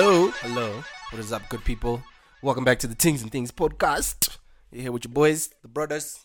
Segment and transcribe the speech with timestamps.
[0.00, 0.84] Hello, hello.
[1.10, 2.00] What is up, good people?
[2.40, 4.38] Welcome back to the Things and Things podcast.
[4.70, 6.24] You're here with your boys, the brothers.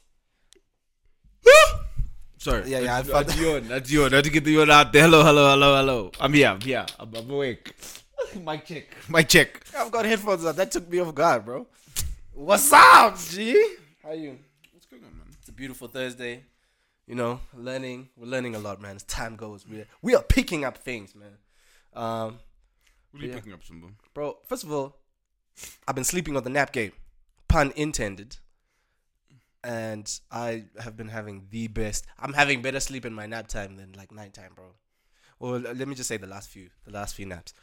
[2.38, 2.70] Sorry.
[2.70, 3.68] Yeah, yeah, I That's, felt- that's yawn.
[3.68, 3.98] That's.
[3.98, 5.02] I had to get the yawn out there.
[5.02, 6.12] Hello, hello, hello, hello.
[6.20, 6.50] I'm here.
[6.50, 6.86] I'm here.
[7.00, 7.74] I'm, I'm awake.
[8.46, 8.96] Mic check.
[9.10, 9.66] Mic check.
[9.76, 10.56] I've got headphones on.
[10.56, 11.66] That took me off guard, bro.
[12.32, 13.54] What's up, G?
[14.04, 14.38] How you?
[14.72, 15.26] What's going on, man?
[15.40, 16.44] It's a beautiful Thursday.
[17.08, 18.10] You know, learning.
[18.18, 18.98] We're learning a lot, man.
[18.98, 21.38] As time goes, we we are picking up things, man.
[21.96, 22.38] Um,
[23.14, 23.36] What are you Yeah.
[23.38, 23.88] picking up, Simba?
[24.14, 24.40] bro.
[24.48, 24.98] First of all,
[25.88, 26.94] I've been sleeping on the nap game,
[27.48, 28.38] pun intended.
[29.64, 32.06] And I have been having the best.
[32.20, 34.74] I'm having better sleep in my nap time than like nighttime, bro.
[35.40, 37.54] Well, let me just say the last few, the last few naps.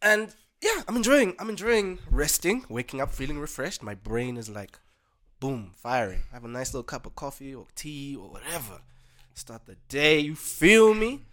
[0.00, 1.34] And yeah, I'm enjoying.
[1.38, 3.82] I'm enjoying resting, waking up feeling refreshed.
[3.82, 4.78] My brain is like,
[5.40, 6.20] boom, firing.
[6.30, 8.82] I have a nice little cup of coffee or tea or whatever.
[9.34, 10.20] Start the day.
[10.20, 11.24] You feel me?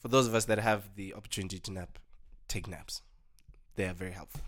[0.00, 1.98] For those of us that have the opportunity to nap,
[2.48, 3.00] take naps.
[3.76, 4.42] They are very helpful.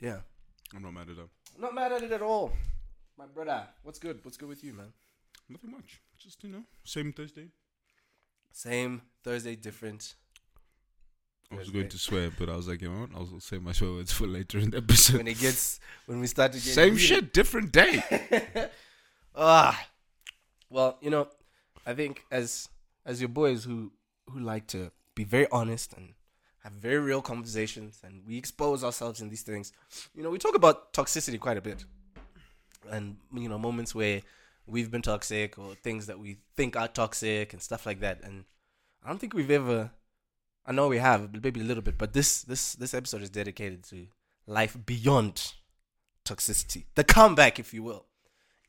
[0.00, 0.18] Yeah.
[0.74, 1.28] I'm not mad at that.
[1.58, 2.52] Not mad at it at all.
[3.16, 4.20] My brother, what's good?
[4.24, 4.92] What's good with you, man?
[5.48, 6.00] Nothing much.
[6.18, 7.48] Just, you know, same Thursday.
[8.52, 10.14] Same Thursday, different.
[11.50, 11.78] I was Thursday.
[11.80, 13.10] going to swear, but I was like, you know what?
[13.14, 15.16] I'll save my swear words for later in the episode.
[15.16, 17.06] When it gets, when we start to get Same heated.
[17.06, 18.68] shit, different day.
[19.40, 19.86] Ah,
[20.68, 21.28] well, you know,
[21.86, 22.68] I think as
[23.06, 23.92] as your boys who
[24.30, 26.14] who like to be very honest and
[26.68, 29.72] have very real conversations, and we expose ourselves in these things.
[30.14, 31.84] You know, we talk about toxicity quite a bit,
[32.90, 34.22] and you know, moments where
[34.66, 38.20] we've been toxic or things that we think are toxic and stuff like that.
[38.22, 38.44] And
[39.04, 39.90] I don't think we've ever.
[40.66, 41.96] I know we have, maybe a little bit.
[41.96, 44.06] But this this this episode is dedicated to
[44.46, 45.54] life beyond
[46.24, 48.04] toxicity, the comeback, if you will,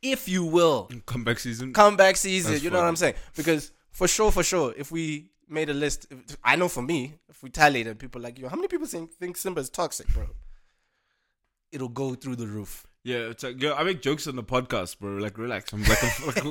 [0.01, 1.73] if you will Comeback season.
[1.73, 2.53] comeback season.
[2.53, 2.87] That's you know what.
[2.87, 3.15] I'm saying?
[3.35, 6.07] Because for sure, for sure, if we made a list,
[6.43, 9.13] I know for me, if we tallied and people like you, how many people think,
[9.13, 10.27] think Simba is toxic, bro?
[11.71, 12.85] It'll go through the roof.
[13.03, 15.11] Yeah, it's like, yo, I make jokes on the podcast, bro.
[15.17, 15.71] Like, relax.
[15.71, 16.43] I'm like, a, like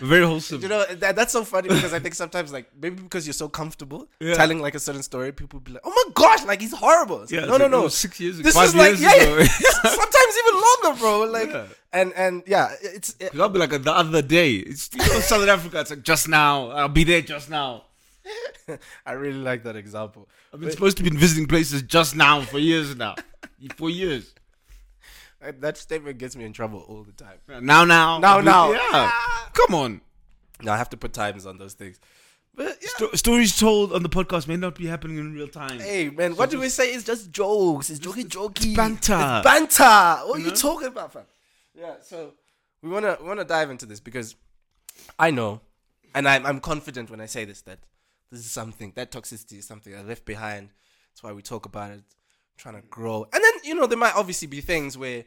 [0.00, 0.62] a- very wholesome.
[0.62, 3.48] You know that, that's so funny because I think sometimes like maybe because you're so
[3.48, 4.34] comfortable Yeah.
[4.34, 7.32] telling like a certain story, people be like, "Oh my gosh, like he's horrible." It's
[7.32, 7.88] yeah, like, it's no, like, no, oh, no.
[7.88, 8.44] Six years ago.
[8.44, 9.44] This five is like years yeah, ago.
[9.82, 11.20] sometimes even longer, bro.
[11.24, 11.66] Like Yeah.
[11.92, 14.54] and and yeah, it's It, I'll be like the other day.
[14.54, 15.80] It's you know, Southern Africa.
[15.80, 16.70] It's like just now.
[16.70, 17.84] I'll be there just now.
[19.06, 20.28] I really like that example.
[20.52, 23.16] I've been supposed to be visiting places just now for years now.
[23.76, 24.34] For years.
[25.40, 27.38] That- statement gets me in trouble all the time.
[27.64, 28.72] Now, now, Now, now.
[28.72, 29.10] Yeah.
[29.52, 30.00] Come on.
[30.62, 32.00] Now I have to put times on those things.
[32.54, 32.88] But yeah.
[32.96, 35.80] Sto- stories told on the podcast may not be happening in real time.
[35.80, 36.92] Hey man, what do we say?
[36.92, 37.88] It's just jokes.
[37.88, 38.76] It's jokey jokey.
[38.76, 39.14] banter.
[39.14, 40.26] It's banter.
[40.26, 40.54] What are you know?
[40.54, 41.22] talking about, fam?
[41.74, 41.94] Yeah.
[42.02, 42.34] So
[42.82, 44.36] we wanna we wanna dive into this because
[45.18, 45.60] I know,
[46.14, 47.78] and I'm I'm confident when I say this that
[48.32, 50.70] this is something that toxicity is something I left behind.
[51.10, 52.02] That's why we talk about it,
[52.56, 53.26] trying to grow.
[53.32, 55.24] And then you know there might obviously be things where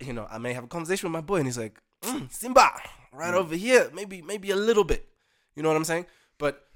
[0.00, 2.70] you know I may have a conversation with my boy and he's like, mm, Simba,
[3.12, 5.08] right over here, maybe maybe a little bit.
[5.56, 6.06] You know what I'm saying?
[6.36, 6.66] But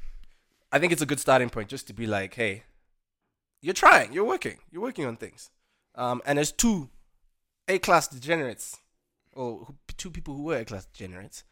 [0.72, 2.64] I think it's a good starting point just to be like, hey,
[3.60, 5.50] you're trying, you're working, you're working on things.
[5.94, 6.88] Um, and as two
[7.69, 8.78] A class degenerates,
[9.34, 11.44] or two people who were A class degenerates,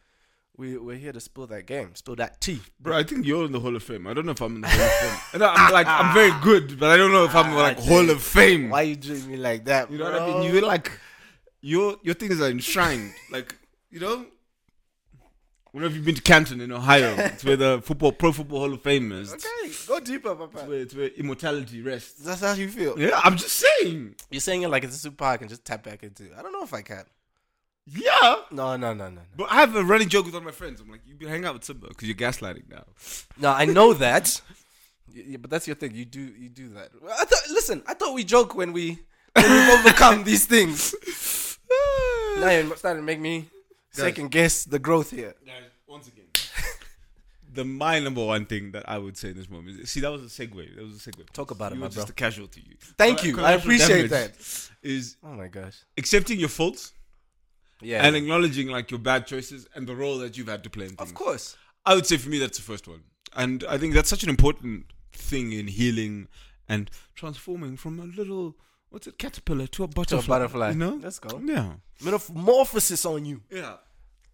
[0.60, 2.60] we, we're here to spill that game, spill that tea.
[2.78, 4.06] Bro, I think you're in the Hall of Fame.
[4.06, 5.20] I don't know if I'm in the Hall of Fame.
[5.32, 8.10] And I'm like, I'm very good, but I don't know if I'm like ah, Hall
[8.10, 8.68] of Fame.
[8.68, 9.90] Why you doing me like that?
[9.90, 10.52] You know what I mean?
[10.52, 10.92] You're like,
[11.62, 13.12] your your things are enshrined.
[13.30, 13.56] Like,
[13.90, 14.26] you know,
[15.72, 18.82] whenever you've been to Canton in Ohio, it's where the football pro football Hall of
[18.82, 19.32] Fame is.
[19.32, 20.66] Okay, go deeper, papa.
[20.66, 22.22] where, it's where immortality rests.
[22.22, 23.00] That's how you feel.
[23.00, 24.16] Yeah, I'm just saying.
[24.30, 26.28] You're saying it like it's a super I can just tap back into.
[26.36, 27.04] I don't know if I can.
[27.92, 28.36] Yeah.
[28.52, 29.20] No, no, no, no, no.
[29.36, 30.80] But I have a running joke with all my friends.
[30.80, 32.84] I'm like, you hanging out with Simba because you're gaslighting now.
[33.38, 34.40] No, I know that.
[35.12, 35.94] Yeah, but that's your thing.
[35.94, 36.90] You do you do that.
[37.18, 37.42] I thought.
[37.50, 38.98] Listen, I thought we joke when we
[39.34, 40.94] when we've overcome these things.
[42.38, 43.46] Now you're starting to make me
[43.90, 45.34] second guess the growth here.
[45.44, 45.54] Guys,
[45.86, 46.24] once again.
[47.52, 50.22] The my number one thing that I would say in this moment see that was
[50.22, 50.76] a segue.
[50.76, 51.28] That was a segue.
[51.32, 52.12] Talk about it, you my were just bro.
[52.12, 52.76] a casualty.
[52.96, 53.40] Thank you.
[53.40, 54.36] I appreciate that.
[54.84, 55.78] Is Oh my gosh.
[55.98, 56.92] accepting your faults
[57.82, 58.04] Yeah.
[58.06, 60.96] and acknowledging like your bad choices and the role that you've had to play in
[60.96, 61.10] things.
[61.10, 61.56] of course.
[61.86, 63.02] I would say for me that's the first one,
[63.34, 66.28] and I think that's such an important thing in healing
[66.68, 68.56] and transforming from a little
[68.90, 70.20] what's it caterpillar to a butterfly.
[70.20, 70.70] To a butterfly.
[70.70, 71.00] You know?
[71.02, 71.40] Let's go.
[71.44, 71.72] Yeah.
[72.02, 73.42] Metamorphosis on you.
[73.50, 73.76] Yeah.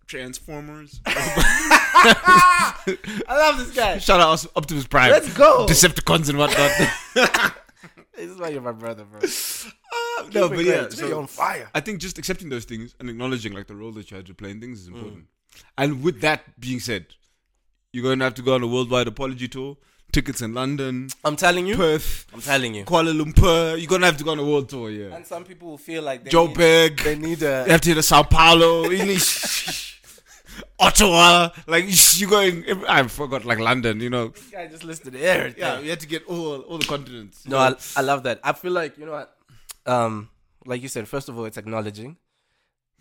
[0.07, 1.01] Transformers.
[1.07, 2.85] I
[3.29, 3.99] love this guy.
[3.99, 5.11] Shout out Optimus Prime.
[5.11, 5.67] Let's go.
[5.67, 7.53] Decepticons and whatnot.
[8.17, 9.21] This is why you're my brother, bro.
[10.19, 10.89] Uh, no, but yeah.
[10.89, 11.69] So on fire.
[11.75, 14.35] I think just accepting those things and acknowledging like the role that you had to
[14.35, 15.27] play in things is important.
[15.79, 17.07] And with that being said,
[17.93, 19.77] you're going to have to go on a worldwide apology tour.
[20.13, 21.77] tickets in London, I'm telling you.
[21.77, 22.85] Perth, I'm telling you.
[22.85, 23.77] Kuala Lumpur.
[23.79, 25.15] You're gonna have to go on a world tour, yeah.
[25.15, 27.69] And some people will feel like they Joe need, they need You a.
[27.69, 30.01] have to hit a Sao Paulo, English,
[30.79, 31.51] Ottawa.
[31.67, 31.85] Like
[32.19, 32.65] you're going?
[32.89, 34.01] I forgot like London.
[34.01, 34.33] You know.
[34.57, 35.61] I just listed everything.
[35.61, 37.45] Yeah, you had to get all all the continents.
[37.47, 37.77] No, know.
[37.97, 38.41] I, I love that.
[38.43, 39.36] I feel like you know what,
[39.87, 40.29] um,
[40.65, 41.09] like you said.
[41.09, 42.17] First of all, it's acknowledging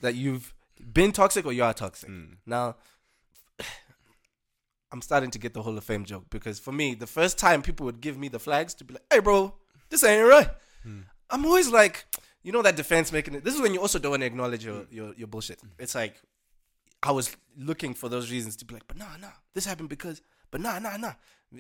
[0.01, 0.53] that you've
[0.93, 2.09] been toxic or you are toxic.
[2.09, 2.37] Mm.
[2.45, 2.75] Now,
[4.91, 7.61] I'm starting to get the Hall of Fame joke because for me, the first time
[7.61, 9.53] people would give me the flags to be like, "Hey, bro,
[9.89, 10.49] this ain't right,"
[11.29, 12.05] I'm always like,
[12.43, 13.43] you know, that defense making it.
[13.43, 15.59] This is when you also don't want to acknowledge your your, your bullshit.
[15.79, 16.21] It's like
[17.03, 20.21] I was looking for those reasons to be like, but nah, nah, this happened because,
[20.51, 21.13] but nah, nah, nah,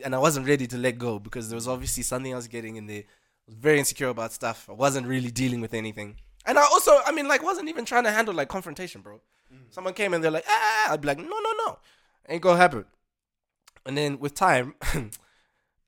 [0.03, 2.87] and I wasn't ready to let go because there was obviously something else getting in
[2.87, 3.03] there.
[3.47, 4.67] Was very insecure about stuff.
[4.69, 8.03] I wasn't really dealing with anything, and I also, I mean, like, wasn't even trying
[8.05, 9.21] to handle like confrontation, bro.
[9.69, 11.79] Someone came and they're like, ah, I'd be like, no, no, no,
[12.27, 12.85] ain't gonna happen.
[13.85, 14.75] And then with time,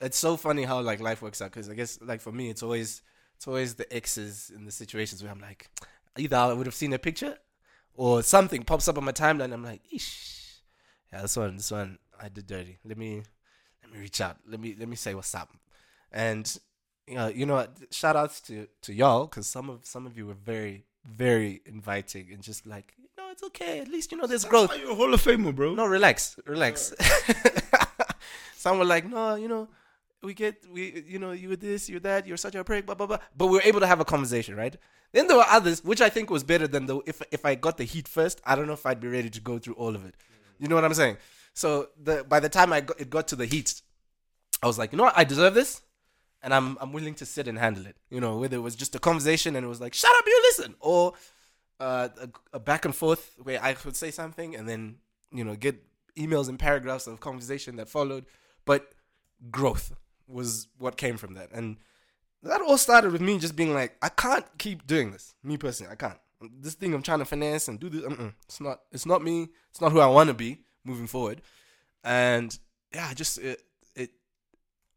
[0.02, 2.64] it's so funny how like life works out because I guess like for me, it's
[2.64, 3.02] always
[3.36, 5.70] it's always the exes in the situations where I'm like,
[6.18, 7.38] either I would have seen a picture
[7.94, 9.54] or something pops up on my timeline.
[9.54, 10.62] I'm like, ish,
[11.12, 12.78] yeah, this one, this one, I did dirty.
[12.86, 13.24] Let me,
[13.84, 14.38] let me reach out.
[14.48, 15.52] Let me, let me say what's up.
[16.12, 16.58] And
[17.08, 17.78] you know, you know, what?
[17.92, 22.28] shout outs to to y'all because some of some of you were very, very inviting
[22.32, 23.80] and just like, no, it's okay.
[23.80, 24.70] At least you know there's growth.
[24.70, 25.74] Why you a Hall of Famer, bro?
[25.74, 26.94] No, relax, relax.
[28.56, 29.70] Some were like, no, you know,
[30.22, 32.96] we get, we, you know, you were this, you're that, you're such a prick, blah
[32.96, 33.20] blah blah.
[33.36, 34.76] But we were able to have a conversation, right?
[35.14, 37.78] Then there were others, which I think was better than the if if I got
[37.78, 40.06] the heat first, I don't know if I'd be ready to go through all of
[40.06, 40.16] it.
[40.16, 40.64] Mm.
[40.64, 41.18] You know what I'm saying?
[41.54, 43.82] So the by the time I got, it got to the heat,
[44.62, 45.82] I was like, you know what, I deserve this,
[46.42, 47.98] and I'm I'm willing to sit and handle it.
[48.10, 50.42] You know, whether it was just a conversation and it was like, shut up, you
[50.50, 51.14] listen, or
[51.80, 54.98] uh, a, a back and forth where I would say something and then
[55.32, 55.84] you know get
[56.18, 58.26] emails and paragraphs of conversation that followed,
[58.66, 58.92] but
[59.52, 59.94] growth
[60.28, 61.78] was what came from that, and
[62.44, 65.36] that all started with me just being like, I can't keep doing this.
[65.44, 66.20] Me personally, I can't.
[66.60, 68.82] This thing I'm trying to finesse and do this, mm-mm, it's not.
[68.92, 69.50] It's not me.
[69.72, 71.42] It's not who I want to be moving forward,
[72.04, 72.58] and
[72.94, 73.62] yeah, just it.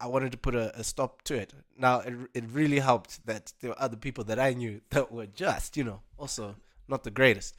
[0.01, 1.53] I wanted to put a, a stop to it.
[1.77, 5.27] Now it it really helped that there were other people that I knew that were
[5.27, 6.57] just you know also
[6.89, 7.57] not the greatest,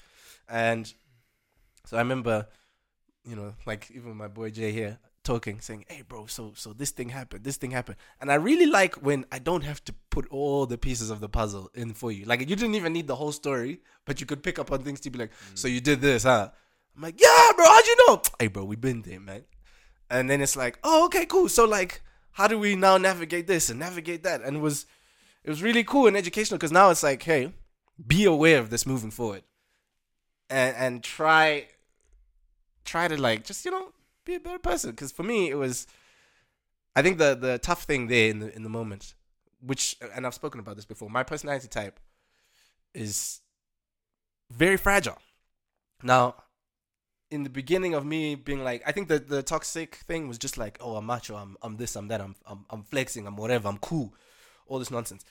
[0.49, 0.91] and
[1.85, 2.47] so I remember,
[3.23, 6.91] you know, like even my boy Jay here talking, saying, "Hey, bro, so so this
[6.91, 10.27] thing happened, this thing happened," and I really like when I don't have to put
[10.29, 12.25] all the pieces of the puzzle in for you.
[12.25, 14.99] Like you didn't even need the whole story, but you could pick up on things
[15.01, 15.57] to be like, mm.
[15.57, 16.49] "So you did this, huh?"
[16.95, 19.43] I'm like, "Yeah, bro, how'd you know?" Hey, bro, we been there, man.
[20.09, 21.49] And then it's like, "Oh, okay, cool.
[21.49, 22.01] So like,
[22.33, 24.85] how do we now navigate this and navigate that?" And it was
[25.43, 27.53] it was really cool and educational because now it's like, hey,
[28.05, 29.43] be aware of this moving forward,
[30.49, 31.67] and and try
[32.83, 33.91] try to like just you know
[34.25, 34.91] be a better person.
[34.91, 35.87] Because for me, it was,
[36.95, 39.15] I think the the tough thing there in the in the moment,
[39.59, 41.09] which and I've spoken about this before.
[41.09, 41.99] My personality type
[42.93, 43.41] is
[44.49, 45.17] very fragile.
[46.03, 46.35] Now,
[47.31, 50.57] in the beginning of me being like, I think that the toxic thing was just
[50.57, 53.69] like, oh, I'm macho, I'm I'm this, I'm that, I'm I'm I'm flexing, I'm whatever,
[53.69, 54.13] I'm cool,
[54.67, 55.23] all this nonsense.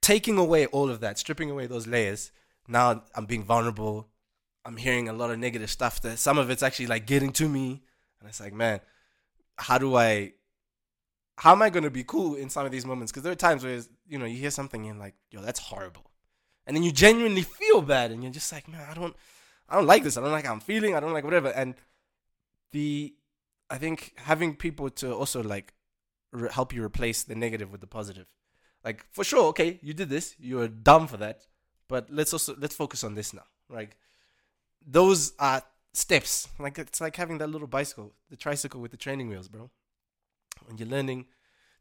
[0.00, 2.30] Taking away all of that, stripping away those layers,
[2.68, 4.08] now I'm being vulnerable.
[4.64, 7.48] I'm hearing a lot of negative stuff that some of it's actually like getting to
[7.48, 7.82] me.
[8.20, 8.80] And it's like, man,
[9.56, 10.32] how do I
[11.38, 13.10] how am I gonna be cool in some of these moments?
[13.10, 16.10] Because there are times where you know you hear something and like, yo, that's horrible.
[16.66, 19.16] And then you genuinely feel bad and you're just like, man, I don't
[19.68, 20.16] I don't like this.
[20.16, 20.94] I don't like how I'm feeling.
[20.94, 21.48] I don't like whatever.
[21.48, 21.74] And
[22.72, 23.14] the
[23.68, 25.74] I think having people to also like
[26.32, 28.26] re- help you replace the negative with the positive.
[28.84, 30.36] Like for sure, okay, you did this.
[30.38, 31.46] You're dumb for that.
[31.88, 33.44] But let's also let's focus on this now.
[33.68, 33.96] Like
[34.86, 36.48] those are steps.
[36.58, 39.70] Like it's like having that little bicycle, the tricycle with the training wheels, bro.
[40.66, 41.26] When you're learning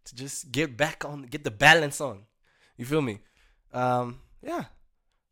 [0.05, 2.23] to just get back on, get the balance on.
[2.77, 3.19] You feel me?
[3.73, 4.65] Um, yeah.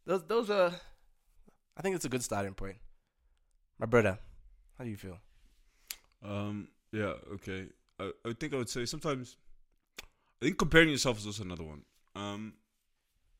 [0.05, 0.73] Those those are.
[1.77, 2.77] I think it's a good starting point.
[3.79, 4.19] My brother,
[4.77, 5.17] how do you feel?
[6.23, 6.69] Um.
[6.91, 7.13] Yeah.
[7.33, 7.67] Okay.
[7.99, 9.37] I, I think I would say sometimes.
[10.41, 11.83] I think comparing yourself is also another one.
[12.15, 12.53] Um,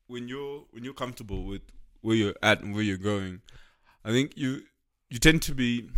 [0.07, 1.61] when you're when you're comfortable with
[2.01, 3.41] where you're at and where you're going,
[4.03, 4.63] I think you
[5.09, 5.89] you tend to be.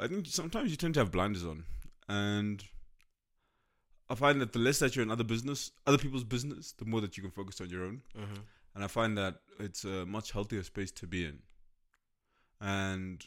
[0.00, 1.64] I think sometimes you tend to have blinders on,
[2.08, 2.64] and
[4.10, 7.00] I find that the less that you're in other business, other people's business, the more
[7.00, 8.02] that you can focus on your own.
[8.18, 8.40] Mm-hmm.
[8.74, 11.38] and I find that it's a much healthier space to be in,
[12.60, 13.24] and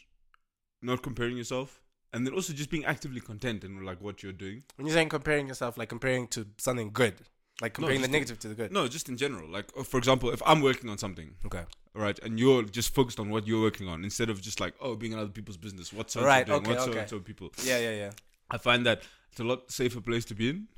[0.80, 1.80] not comparing yourself,
[2.12, 4.62] and then also just being actively content in like what you're doing.
[4.76, 7.14] When you're saying comparing yourself, like comparing to something good,
[7.60, 8.72] like comparing the just- negative to the good.
[8.72, 9.48] No, just in general.
[9.48, 11.64] Like uh, for example, if I'm working on something, Okay.
[11.94, 14.94] right, and you're just focused on what you're working on instead of just like oh
[14.96, 17.04] being in other people's business, What's Right, doing, okay, what so okay.
[17.06, 17.52] so people.
[17.64, 18.10] Yeah, yeah, yeah.
[18.50, 20.68] I find that it's a lot safer place to be in.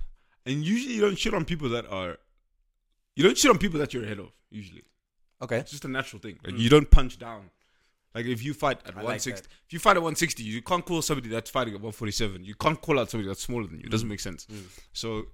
[0.47, 2.19] And usually you don't shit on people that are
[3.17, 4.83] you don't shit on people that you're ahead of, usually.
[5.43, 5.59] Okay.
[5.59, 6.39] It's just a natural thing.
[6.45, 6.59] Like mm.
[6.59, 7.51] you don't punch down.
[8.15, 9.49] Like if you fight at I like 160, that.
[9.67, 12.45] if you fight at 160, you can't call somebody that's fighting at 147.
[12.45, 13.87] You can't call out somebody that's smaller than you.
[13.87, 14.11] It doesn't mm.
[14.11, 14.47] make sense.
[14.47, 14.67] Mm.
[14.93, 15.25] So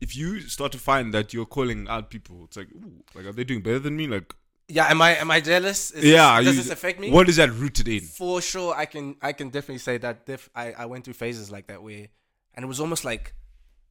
[0.00, 3.32] if you start to find that you're calling out people, it's like, ooh, like are
[3.32, 4.06] they doing better than me?
[4.06, 4.34] Like,
[4.68, 4.86] Yeah.
[4.88, 5.90] Am I am I jealous?
[5.90, 7.10] Is yeah, This, does you- this affect me?
[7.10, 8.02] What is that rooted in?
[8.02, 10.26] For sure, I can I can definitely say that.
[10.26, 12.06] Def, I I went through phases like that where,
[12.54, 13.34] and it was almost like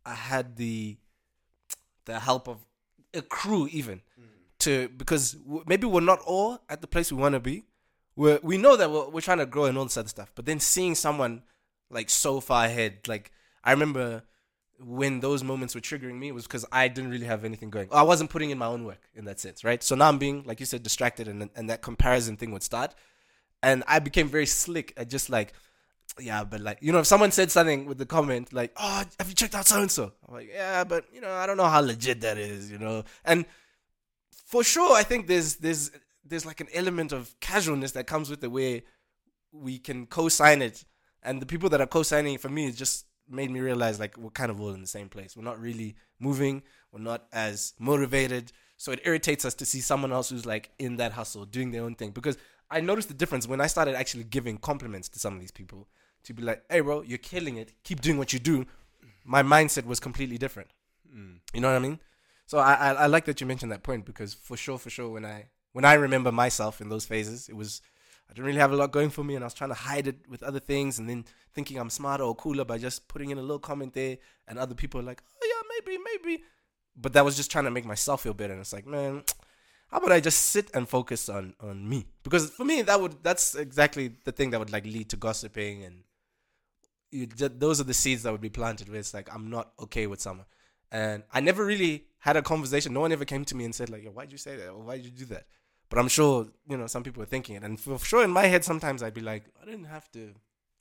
[0.06, 0.98] I had the
[2.06, 2.66] the help of
[3.14, 4.02] a crew even
[4.60, 7.66] to because w- maybe we're not all at the place we want to be.
[8.16, 10.46] We we know that we're, we're trying to grow and all this other stuff, but
[10.46, 11.44] then seeing someone
[11.90, 13.32] like so far ahead, like
[13.64, 14.24] I remember
[14.82, 17.90] when those moments were triggering me was because I didn't really have anything going.
[17.92, 19.84] I wasn't putting in my own work in that sense, right?
[19.84, 22.96] So now I'm being, like you said, distracted, and and that comparison thing would start,
[23.62, 25.54] and I became very slick at just like,
[26.20, 29.30] yeah, but like you know, if someone said something with the comment like, "Oh, have
[29.30, 31.66] you checked out so and so?" I'm like, "Yeah, but you know, I don't know
[31.68, 33.46] how legit that is," you know, and
[34.50, 35.92] for sure, I think there's there's
[36.26, 38.84] there's like an element of casualness that comes with the way
[39.52, 40.86] we can co-sign it,
[41.22, 44.32] and the people that are co-signing for me it just made me realize like we're
[44.32, 45.38] kind of all in the same place.
[45.38, 46.64] We're not really moving.
[46.92, 48.52] We're not as motivated.
[48.76, 51.84] So it irritates us to see someone else who's like in that hustle, doing their
[51.84, 52.10] own thing.
[52.10, 52.38] Because
[52.72, 55.88] I noticed the difference when I started actually giving compliments to some of these people
[56.24, 57.74] to be like, "Hey, bro, you're killing it.
[57.84, 58.66] Keep doing what you do."
[59.24, 60.72] My mindset was completely different.
[61.16, 61.42] Mm.
[61.54, 62.00] You know what I mean?
[62.50, 65.08] So I, I I like that you mentioned that point because for sure, for sure,
[65.08, 67.80] when I when I remember myself in those phases, it was
[68.28, 70.08] I didn't really have a lot going for me, and I was trying to hide
[70.08, 73.38] it with other things, and then thinking I'm smarter or cooler by just putting in
[73.38, 76.44] a little comment there, and other people are like, oh yeah, maybe, maybe,
[76.96, 79.22] but that was just trying to make myself feel better, and it's like, man,
[79.92, 82.08] how about I just sit and focus on on me?
[82.24, 85.84] Because for me, that would that's exactly the thing that would like lead to gossiping
[85.84, 86.04] and
[87.12, 90.08] you, those are the seeds that would be planted where it's like I'm not okay
[90.08, 90.48] with someone.
[90.92, 92.94] And I never really had a conversation.
[92.94, 94.70] No one ever came to me and said like, Yo, why'd you say that?
[94.70, 95.46] Or why'd you do that?
[95.90, 97.64] But I'm sure, you know, some people are thinking it.
[97.64, 100.34] And for sure in my head sometimes I'd be like, I didn't have to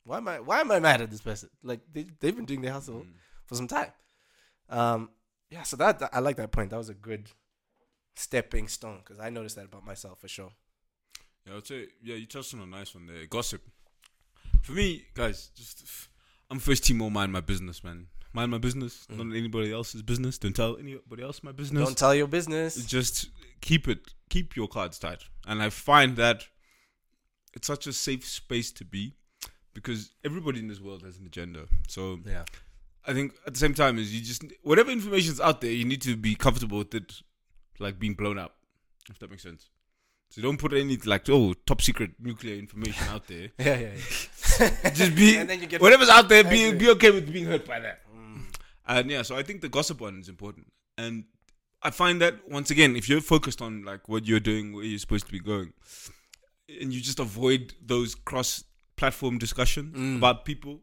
[0.05, 1.49] why am I why am I mad at this person?
[1.63, 3.05] Like they they've been doing their hustle
[3.45, 3.91] for some time.
[4.69, 5.09] Um
[5.49, 6.69] yeah, so that, that- I like that point.
[6.69, 7.29] That was a good
[8.15, 10.51] stepping stone because I noticed that about myself for sure.
[11.47, 13.25] Yeah, I'd say yeah, you touched on a nice one there.
[13.27, 13.61] Gossip.
[14.61, 15.83] For me, guys, just
[16.51, 18.07] I'm first team all mind my business, man.
[18.31, 19.17] Mind my business, mm.
[19.17, 20.37] not anybody else's business.
[20.37, 21.83] Don't tell anybody else my business.
[21.83, 22.75] Don't tell your business.
[22.85, 23.29] just
[23.61, 26.45] keep it keep your cards tight and i find that
[27.53, 29.13] it's such a safe space to be
[29.73, 32.45] because everybody in this world has an agenda so Yeah.
[33.05, 36.01] i think at the same time is you just whatever information's out there you need
[36.03, 37.21] to be comfortable with it
[37.79, 38.55] like being blown up
[39.09, 39.69] if that makes sense
[40.29, 43.89] so don't put any like oh top secret nuclear information out there Yeah, yeah,
[44.59, 44.89] yeah.
[44.91, 47.65] just be And then you get- whatever's out there be, be okay with being hurt
[47.65, 48.01] by that
[48.95, 50.67] and yeah so i think the gossip one is important.
[50.97, 51.23] And
[51.81, 54.99] i find that once again if you're focused on like what you're doing where you're
[55.05, 55.69] supposed to be going
[56.81, 58.51] and you just avoid those cross
[58.97, 60.17] platform discussions Mm.
[60.17, 60.75] about people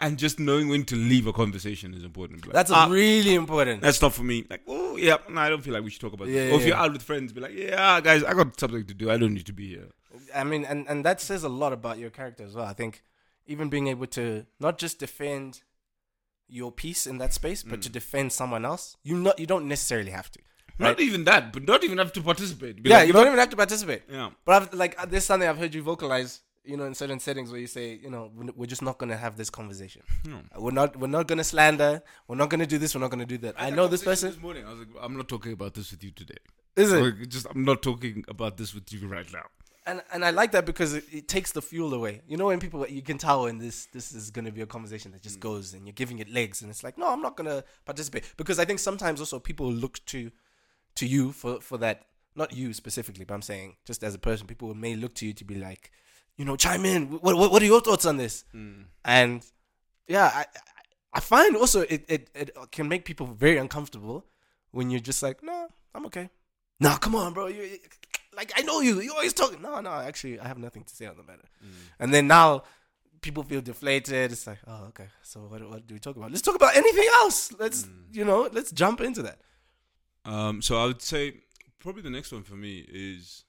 [0.00, 2.44] and just knowing when to leave a conversation is important.
[2.46, 3.80] Like, That's "Ah, really important.
[3.80, 4.44] that's not for me.
[4.50, 6.48] Like oh yeah no i don't feel like we should talk about Yeah, this.
[6.50, 8.94] yeah, or if you're out with friends be like yeah guys i got something to
[9.02, 9.10] do.
[9.10, 9.88] I don't need to be here.
[10.34, 12.66] I mean, and, and that says a lot about your character as well.
[12.66, 13.02] I think
[13.46, 15.62] even being able to not just defend
[16.48, 17.82] your peace in that space, but Mm.
[17.82, 20.40] to defend someone else, you not you don't necessarily have to.
[20.78, 23.38] not even that but not even have to participate Be yeah, like, you don't even
[23.38, 24.02] have to participate.
[24.10, 27.20] yeah But I've, like uh, there's something I've heard you vocalize, you know, in certain
[27.20, 30.02] settings where you say, you know, we're- just not gonna have this conversation.
[30.24, 30.40] No.
[30.64, 32.02] We're not we're not gonna slander.
[32.26, 32.94] We're not gonna do this.
[32.94, 33.54] We're not gonna do that.
[33.60, 34.30] I, had know this person.
[34.30, 36.40] This morning, I was like, I'm not talking about this with you today.
[36.76, 37.02] Is it?
[37.02, 39.46] Like, just I'm not talking about this with you right now.
[39.86, 42.22] And and I like that because it, it takes the fuel away.
[42.26, 45.12] You know, when people you can tell when this this is gonna be a conversation
[45.12, 45.24] that Mm.
[45.24, 48.24] just goes and you're giving it legs, and it's like, no, I'm not gonna participate
[48.36, 50.30] because I think sometimes also people look to
[50.96, 52.06] to you for for that.
[52.36, 55.32] Not you specifically, but I'm saying just as a person, people may look to you
[55.34, 55.92] to be like,
[56.36, 57.06] you know, chime in.
[57.20, 58.44] What what, what are your thoughts on this?
[58.52, 58.86] Mm.
[59.04, 59.44] And
[60.08, 60.44] yeah, I
[61.12, 64.26] I- find also it, it it can make people very uncomfortable
[64.72, 66.28] when you're just like, no, I'm okay.
[66.80, 67.46] No, come on, bro.
[67.46, 67.78] You
[68.36, 69.00] like I know you.
[69.00, 69.62] You always talking.
[69.62, 69.90] No, no.
[69.90, 71.48] Actually, I have nothing to say on the matter.
[71.98, 72.64] And then now
[73.20, 74.32] people feel deflated.
[74.32, 75.06] It's like, oh, okay.
[75.22, 76.30] So what what do we talk about?
[76.30, 77.52] Let's talk about anything else.
[77.58, 79.38] Let's you know, let's jump into that.
[80.24, 81.40] Um, so I would say
[81.78, 83.44] probably the next one for me is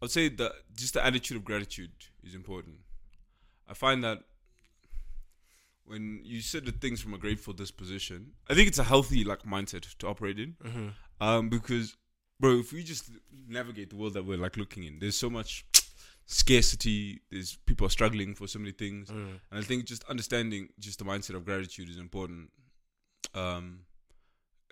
[0.00, 1.92] I would say that just the attitude of gratitude
[2.22, 2.76] is important.
[3.68, 4.20] I find that
[5.84, 9.42] when you said the things from a grateful disposition, I think it's a healthy like
[9.44, 10.56] mindset to operate in.
[11.20, 11.96] Um, because
[12.40, 13.10] bro, if we just
[13.48, 15.64] navigate the world that we're like looking in, there's so much
[16.26, 17.20] scarcity.
[17.30, 19.40] There's people are struggling for so many things, Mm.
[19.50, 22.50] and I think just understanding just the mindset of gratitude is important.
[23.34, 23.80] Um,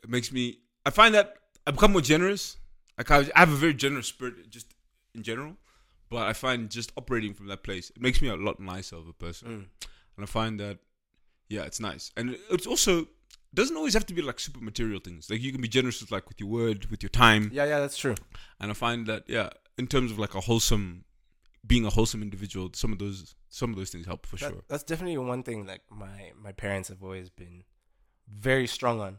[0.02, 0.58] it makes me.
[0.86, 2.56] I find that I become more generous.
[2.98, 4.74] Like I I have a very generous spirit, just
[5.14, 5.56] in general.
[6.10, 9.08] But I find just operating from that place, it makes me a lot nicer of
[9.08, 9.48] a person.
[9.48, 9.88] Mm.
[10.16, 10.78] And I find that,
[11.48, 12.12] yeah, it's nice.
[12.16, 13.08] And it's also
[13.54, 15.30] doesn't always have to be like super material things.
[15.30, 17.50] Like you can be generous with like with your word, with your time.
[17.52, 18.14] Yeah, yeah, that's true.
[18.60, 21.04] And I find that yeah, in terms of like a wholesome,
[21.66, 24.62] being a wholesome individual, some of those some of those things help for That- sure.
[24.68, 27.64] That's definitely one thing like my my parents have always been
[28.28, 29.18] very strong on.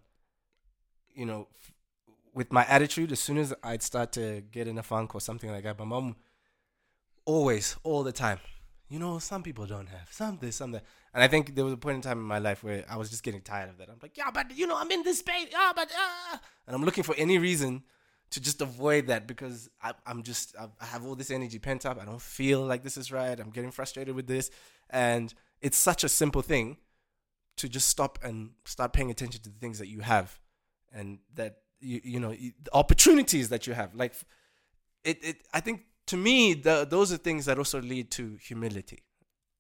[1.14, 1.72] You know, f-
[2.34, 5.50] with my attitude, as soon as I'd start to get in a funk or something
[5.50, 6.18] like that, my mom
[7.26, 8.40] always, all the time,
[8.90, 10.84] you know, some people don't have some this, some that.
[11.16, 13.10] And I think there was a point in time in my life where I was
[13.10, 13.88] just getting tired of that.
[13.88, 16.84] I'm like, yeah, but you know, I'm in this space, yeah, but uh, and I'm
[16.84, 17.84] looking for any reason
[18.32, 21.98] to just avoid that because I, I'm just I, have all this energy pent up.
[22.02, 23.40] I don't feel like this is right.
[23.40, 24.52] I'm getting frustrated with this,
[24.90, 26.76] and it's such a simple thing
[27.56, 30.38] to just stop and start paying attention to the things that you have,
[30.92, 33.96] and that you you know the opportunities that you have.
[33.96, 34.16] Like
[35.06, 39.04] it it I think to me the, those are things that also lead to humility,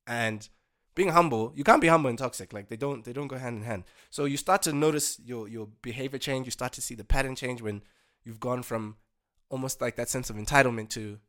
[0.05, 0.49] and
[0.95, 1.53] being humble.
[1.55, 2.53] You can't be humble and toxic.
[2.53, 3.83] Like they don't they don't go hand in hand.
[4.09, 6.47] So you start to notice your your behavior change.
[6.47, 7.81] You start to see the pattern change when
[8.23, 8.95] you've gone from
[9.49, 11.19] almost like that sense of entitlement to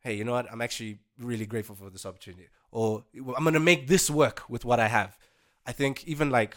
[0.00, 3.04] hey you know what i'm actually really grateful for this opportunity or
[3.36, 5.18] i'm going to make this work with what i have
[5.66, 6.56] i think even like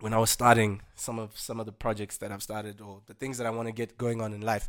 [0.00, 3.14] when i was starting some of some of the projects that i've started or the
[3.14, 4.68] things that i want to get going on in life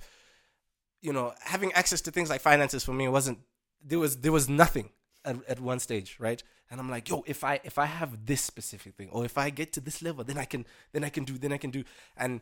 [1.02, 3.38] you know having access to things like finances for me wasn't
[3.84, 4.90] there was there was nothing
[5.26, 8.42] at, at one stage right and i'm like yo if i if i have this
[8.42, 11.24] specific thing or if i get to this level then i can then i can
[11.24, 11.84] do then i can do
[12.18, 12.42] and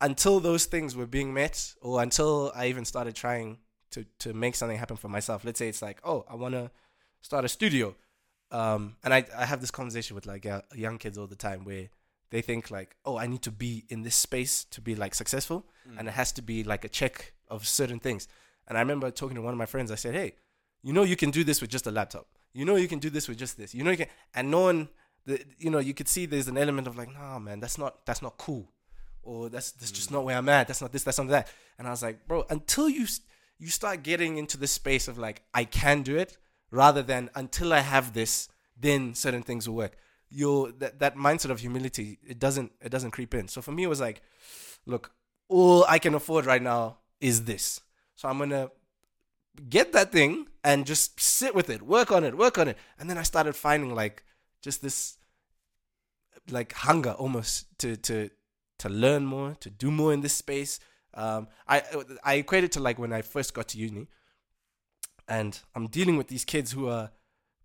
[0.00, 3.58] until those things were being met or until I even started trying
[3.92, 5.44] to to make something happen for myself.
[5.44, 6.70] Let's say it's like, oh, I want to
[7.22, 7.94] start a studio.
[8.50, 11.64] Um, and I, I have this conversation with like uh, young kids all the time
[11.64, 11.88] where
[12.30, 15.64] they think like, oh, I need to be in this space to be like successful,
[15.98, 18.28] and it has to be like a check of certain things.
[18.68, 19.90] And I remember talking to one of my friends.
[19.90, 20.34] I said, hey,
[20.82, 22.26] you know, you can do this with just a laptop.
[22.56, 23.74] You know, you can do this with just this.
[23.74, 24.88] You know, you can, and no one,
[25.26, 28.06] the, you know, you could see there's an element of like, nah, man, that's not
[28.06, 28.72] that's not cool
[29.26, 30.68] or that's that's just not where I'm at.
[30.68, 31.02] That's not this.
[31.02, 31.48] That's not that.
[31.78, 33.06] And I was like, bro, until you
[33.58, 36.38] you start getting into the space of like I can do it,
[36.70, 39.96] rather than until I have this, then certain things will work.
[40.30, 43.48] Your that that mindset of humility it doesn't it doesn't creep in.
[43.48, 44.22] So for me, it was like,
[44.86, 45.10] look,
[45.48, 47.80] all I can afford right now is this.
[48.14, 48.70] So I'm gonna
[49.68, 53.08] get that thing and just sit with it, work on it, work on it, and
[53.08, 54.24] then I started finding like
[54.60, 55.16] just this
[56.50, 58.30] like hunger almost to to
[58.80, 60.80] to learn more, to do more in this space.
[61.14, 61.82] Um, I
[62.24, 64.08] I equate it to like when I first got to uni,
[65.28, 67.12] and I'm dealing with these kids who are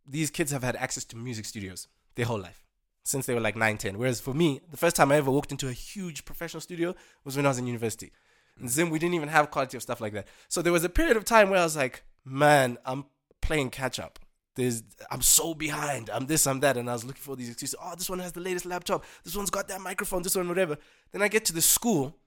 [0.05, 2.67] these kids have had access to music studios their whole life
[3.03, 3.97] since they were like 9, 10.
[3.97, 7.35] Whereas for me, the first time I ever walked into a huge professional studio was
[7.35, 8.11] when I was in university.
[8.59, 10.27] and Zim, we didn't even have quality of stuff like that.
[10.49, 13.05] So there was a period of time where I was like, man, I'm
[13.41, 14.19] playing catch up.
[14.55, 16.09] There's, I'm so behind.
[16.09, 16.77] I'm this, I'm that.
[16.77, 17.75] And I was looking for these excuses.
[17.81, 19.05] Oh, this one has the latest laptop.
[19.23, 20.23] This one's got that microphone.
[20.23, 20.77] This one, whatever.
[21.11, 22.17] Then I get to the school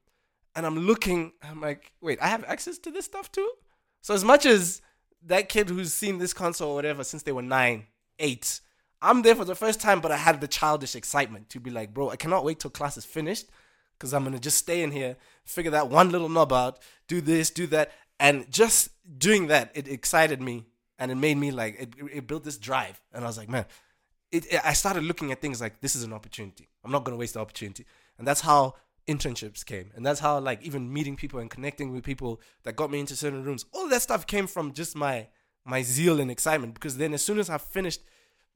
[0.56, 1.32] and I'm looking.
[1.42, 3.50] I'm like, wait, I have access to this stuff too?
[4.00, 4.80] So as much as
[5.26, 7.86] that kid who's seen this console or whatever since they were nine,
[8.18, 8.60] eight,
[9.02, 11.92] I'm there for the first time, but I had the childish excitement to be like,
[11.92, 13.46] bro, I cannot wait till class is finished
[13.98, 17.50] because I'm gonna just stay in here, figure that one little knob out, do this,
[17.50, 17.92] do that,
[18.24, 18.80] and just
[19.26, 20.56] doing that, it excited me
[20.98, 23.66] and it made me like it, it built this drive, and I was like, man,
[24.36, 26.66] it, it- I started looking at things like this is an opportunity.
[26.84, 27.84] I'm not gonna waste the opportunity,
[28.18, 28.60] and that's how
[29.06, 32.90] internships came, and that's how like even meeting people and connecting with people that got
[32.90, 33.66] me into certain rooms.
[33.74, 35.16] All that stuff came from just my
[35.66, 38.00] my zeal and excitement because then as soon as I finished,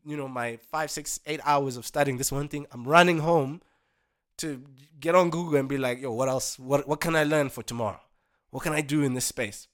[0.04, 3.61] you know, my five, six, eight hours of studying this one thing, I'm running home
[4.38, 4.62] to
[5.00, 6.59] get on Google and be like, yo, what else?
[6.59, 8.00] What what can I learn for tomorrow?
[8.50, 9.68] What can I do in this space?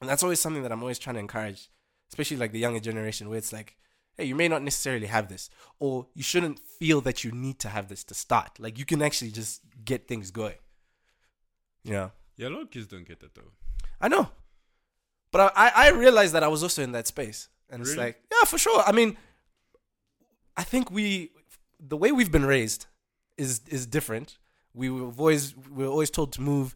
[0.00, 1.70] And that's always something that I'm always trying to encourage,
[2.10, 3.76] especially like the younger generation, where it's like,
[4.16, 7.68] hey, you may not necessarily have this, or you shouldn't feel that you need to
[7.68, 8.58] have this to start.
[8.58, 10.56] Like you can actually just get things going.
[11.84, 13.52] Yeah, Yeah, a lot of kids don't get that though.
[14.00, 14.28] I know,
[15.30, 18.44] but I I realized that I was also in that space, and it's like, yeah,
[18.46, 18.82] for sure.
[18.86, 19.16] I mean,
[20.56, 21.30] I think we,
[21.78, 22.86] the way we've been raised,
[23.36, 24.38] is is different.
[24.72, 26.74] We were always we were always told to move,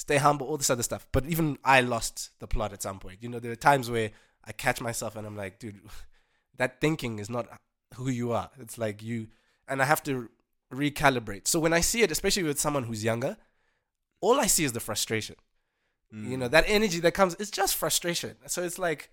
[0.00, 1.06] stay humble, all this other stuff.
[1.12, 3.18] But even I lost the plot at some point.
[3.20, 4.10] You know, there are times where
[4.44, 5.80] I catch myself and I'm like, dude,
[6.56, 7.48] that thinking is not
[7.94, 8.50] who you are.
[8.58, 9.28] It's like you,
[9.68, 10.30] and I have to
[10.72, 11.46] recalibrate.
[11.48, 13.36] So when I see it, especially with someone who's younger,
[14.20, 15.36] all I see is the frustration.
[16.12, 16.50] You know, mm.
[16.50, 18.34] that energy that comes, it's just frustration.
[18.46, 19.10] So it's like,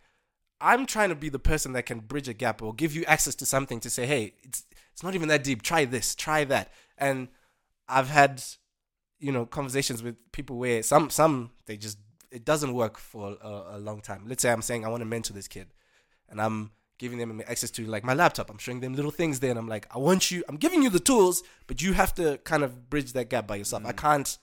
[0.60, 3.36] I'm trying to be the person that can bridge a gap or give you access
[3.36, 5.62] to something to say, hey, it's it's not even that deep.
[5.62, 6.72] Try this, try that.
[6.98, 7.28] And
[7.88, 8.44] I've had,
[9.20, 11.98] you know, conversations with people where some some they just
[12.32, 14.26] it doesn't work for a, a long time.
[14.28, 15.68] Let's say I'm saying I want to mentor this kid,
[16.30, 18.50] and I'm giving them access to like my laptop.
[18.50, 20.44] I'm showing them little things there, and I'm like, I want you.
[20.48, 23.56] I'm giving you the tools, but you have to kind of bridge that gap by
[23.56, 23.84] yourself.
[23.86, 23.98] I mm.
[23.98, 24.38] can't.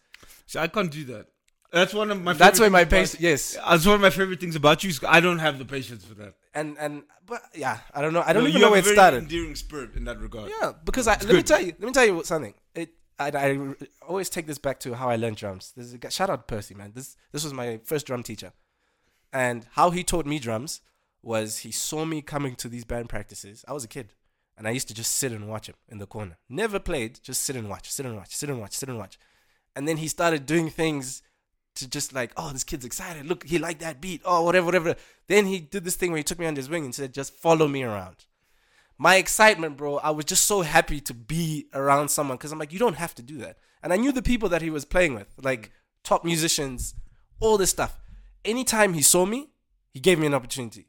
[0.46, 1.26] See, I can't do that.
[1.72, 2.32] That's one of my.
[2.34, 3.20] That's where favorite my patience.
[3.20, 4.90] Yes, That's one of my favorite things about you.
[4.90, 6.34] Is I don't have the patience for that.
[6.54, 8.22] and and but yeah, I don't know.
[8.24, 9.24] I don't No, even you know where it started.
[9.24, 10.50] Endearing spirit in that regard.
[10.60, 11.74] Yeah, because I, let me tell you.
[11.78, 12.54] Let me tell you something.
[12.74, 13.74] It I, I
[14.06, 15.72] always take this back to how I learned drums.
[15.76, 16.92] This is a shout out Percy, man.
[16.94, 18.52] This this was my first drum teacher,
[19.32, 20.80] and how he taught me drums
[21.22, 23.64] was he saw me coming to these band practices.
[23.66, 24.12] I was a kid,
[24.58, 26.38] and I used to just sit and watch him in the corner.
[26.48, 29.18] Never played, just sit and watch, sit and watch, sit and watch, sit and watch.
[29.76, 31.22] And then he started doing things
[31.76, 33.26] to just like, oh, this kid's excited.
[33.26, 34.22] Look, he liked that beat.
[34.24, 34.96] Oh, whatever, whatever.
[35.26, 37.34] Then he did this thing where he took me under his wing and said, just
[37.34, 38.26] follow me around
[38.98, 42.72] my excitement, bro, I was just so happy to be around someone because I'm like,
[42.72, 43.58] you don't have to do that.
[43.82, 45.72] And I knew the people that he was playing with, like
[46.04, 46.94] top musicians,
[47.40, 47.98] all this stuff.
[48.44, 49.50] Anytime he saw me,
[49.92, 50.86] he gave me an opportunity.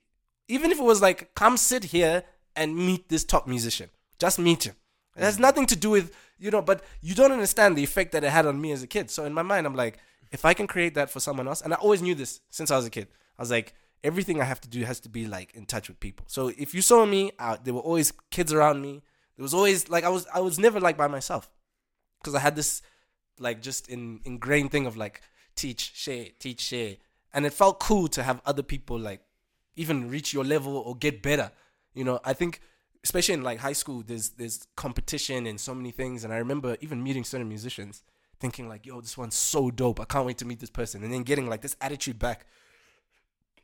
[0.47, 2.23] Even if it was like, come sit here
[2.55, 3.89] and meet this top musician,
[4.19, 4.75] just meet him.
[5.15, 8.23] It has nothing to do with, you know, but you don't understand the effect that
[8.23, 9.09] it had on me as a kid.
[9.09, 9.97] So in my mind, I'm like,
[10.31, 12.75] if I can create that for someone else, and I always knew this since I
[12.75, 15.53] was a kid, I was like, everything I have to do has to be like
[15.55, 16.25] in touch with people.
[16.27, 17.31] So if you saw me,
[17.63, 19.01] there were always kids around me.
[19.37, 21.49] There was always like I was I was never like by myself
[22.19, 22.81] because I had this
[23.39, 25.21] like just in ingrained thing of like
[25.55, 26.95] teach share teach share,
[27.33, 29.21] and it felt cool to have other people like
[29.75, 31.51] even reach your level or get better.
[31.93, 32.61] You know, I think
[33.03, 36.77] especially in like high school, there's there's competition and so many things, and I remember
[36.81, 38.03] even meeting certain musicians
[38.39, 39.99] thinking like, yo, this one's so dope.
[39.99, 42.45] I can't wait to meet this person, and then getting like this attitude back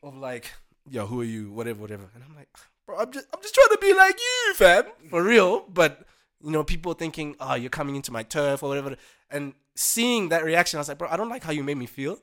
[0.03, 0.51] of like,
[0.89, 1.51] yo, who are you?
[1.51, 2.09] Whatever, whatever.
[2.15, 2.49] And I'm like,
[2.85, 5.61] bro, I'm just, I'm just trying to be like you, fam, for real.
[5.61, 6.05] But
[6.43, 8.95] you know, people thinking, oh, you're coming into my turf or whatever,
[9.29, 11.85] and seeing that reaction, I was like, bro, I don't like how you made me
[11.85, 12.17] feel.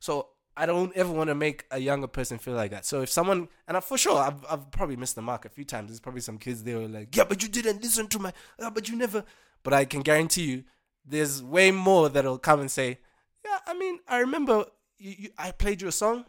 [0.00, 2.86] So I don't ever want to make a younger person feel like that.
[2.86, 5.64] So if someone, and I, for sure, I've, I've probably missed the mark a few
[5.64, 5.90] times.
[5.90, 8.32] There's probably some kids there who are like, yeah, but you didn't listen to my,
[8.60, 9.24] uh, but you never.
[9.62, 10.64] But I can guarantee you,
[11.04, 12.98] there's way more that'll come and say,
[13.44, 14.66] yeah, I mean, I remember
[14.98, 16.26] you, you I played you a song,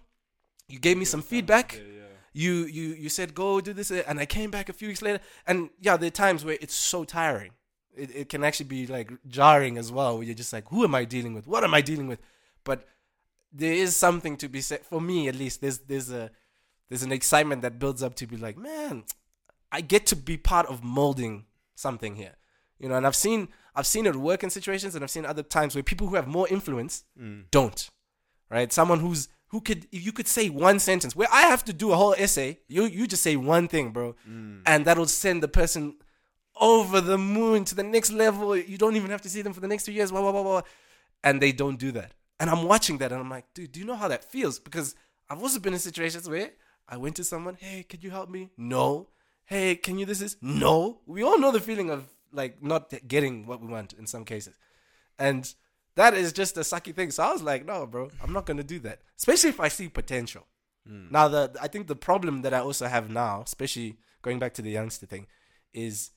[0.67, 1.80] you gave me some feedback.
[2.34, 5.21] You you you said go do this, and I came back a few weeks later,
[5.47, 7.51] and yeah, there are times where it's so tiring.
[7.95, 10.95] It it can actually be like jarring as well, where you're just like, who am
[10.95, 11.47] I dealing with?
[11.47, 12.19] What am I dealing with?
[12.65, 12.88] But
[13.54, 15.62] there is something to be said for me, at least.
[15.62, 16.30] There's there's a
[16.89, 19.06] there's an excitement that builds up to be like, man,
[19.71, 22.36] I get to be part of molding something here,
[22.80, 22.95] you know.
[22.95, 25.84] And I've seen I've seen it work in situations, and I've seen other times where
[25.84, 27.45] people who have more influence mm.
[27.49, 27.89] don't,
[28.49, 28.73] right?
[28.73, 31.91] Someone who's who could if you could say one sentence where I have to do
[31.91, 34.62] a whole essay, you you just say one thing, bro, mm.
[34.65, 35.95] and that'll send the person
[36.60, 38.55] over the moon to the next level.
[38.55, 40.43] You don't even have to see them for the next two years, blah blah blah
[40.43, 40.62] blah,
[41.23, 42.13] and they don't do that.
[42.39, 44.60] And I'm watching that, and I'm like, dude, do you know how that feels?
[44.60, 44.95] Because
[45.29, 46.51] I've also been in situations where
[46.88, 48.49] I went to someone, hey, could you help me?
[48.58, 49.08] No.
[49.45, 50.38] Hey, can you this is?
[50.41, 50.99] No.
[51.05, 54.55] We all know the feeling of like not getting what we want in some cases,
[55.17, 55.53] and
[55.95, 57.12] that is just a sucky thing.
[57.12, 58.99] So I was like, no, bro, I'm not gonna do that.
[59.17, 60.45] Especially if I see potential.
[60.88, 64.62] Now the I think the problem that I also have now, especially going back to
[64.62, 65.25] the youngster thing,
[65.73, 66.12] is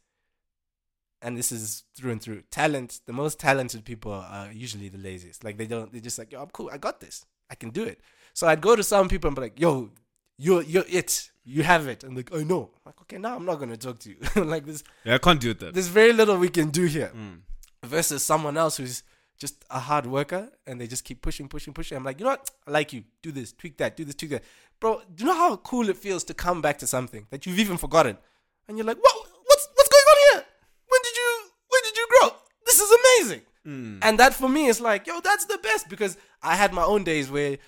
[1.22, 2.42] and this is through and through.
[2.50, 5.42] Talent, the most talented people are usually the laziest.
[5.42, 7.24] Like they don't they're just like, yo, I'm cool, I got this.
[7.50, 8.00] I can do it.
[8.34, 9.90] So I'd go to some people and be like, yo,
[10.36, 11.30] you're you're it.
[11.44, 12.04] You have it.
[12.04, 12.70] And like, I know.
[12.74, 14.18] I'm like, okay, now I'm not gonna talk to you.
[14.44, 15.72] like this Yeah, I can't do that.
[15.74, 17.38] there's very little we can do here Mm.
[17.84, 19.02] versus someone else who's
[19.38, 21.96] just a hard worker and they just keep pushing, pushing, pushing.
[21.96, 22.50] I'm like, you know what?
[22.66, 23.04] I like you.
[23.22, 24.44] Do this, tweak that, do this, tweak that.
[24.80, 27.58] Bro, do you know how cool it feels to come back to something that you've
[27.58, 28.18] even forgotten?
[28.66, 30.46] And you're like, what what's what's going on here?
[30.88, 32.30] When did you when did you grow?
[32.66, 33.42] This is amazing.
[33.66, 33.98] Mm.
[34.02, 37.04] And that for me is like, yo, that's the best because I had my own
[37.04, 37.58] days where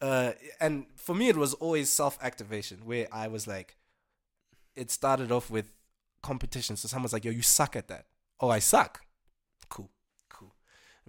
[0.00, 3.76] uh and for me it was always self-activation where I was like
[4.74, 5.72] it started off with
[6.22, 6.76] competition.
[6.76, 8.06] So someone's like, yo, you suck at that.
[8.40, 9.02] Oh, I suck.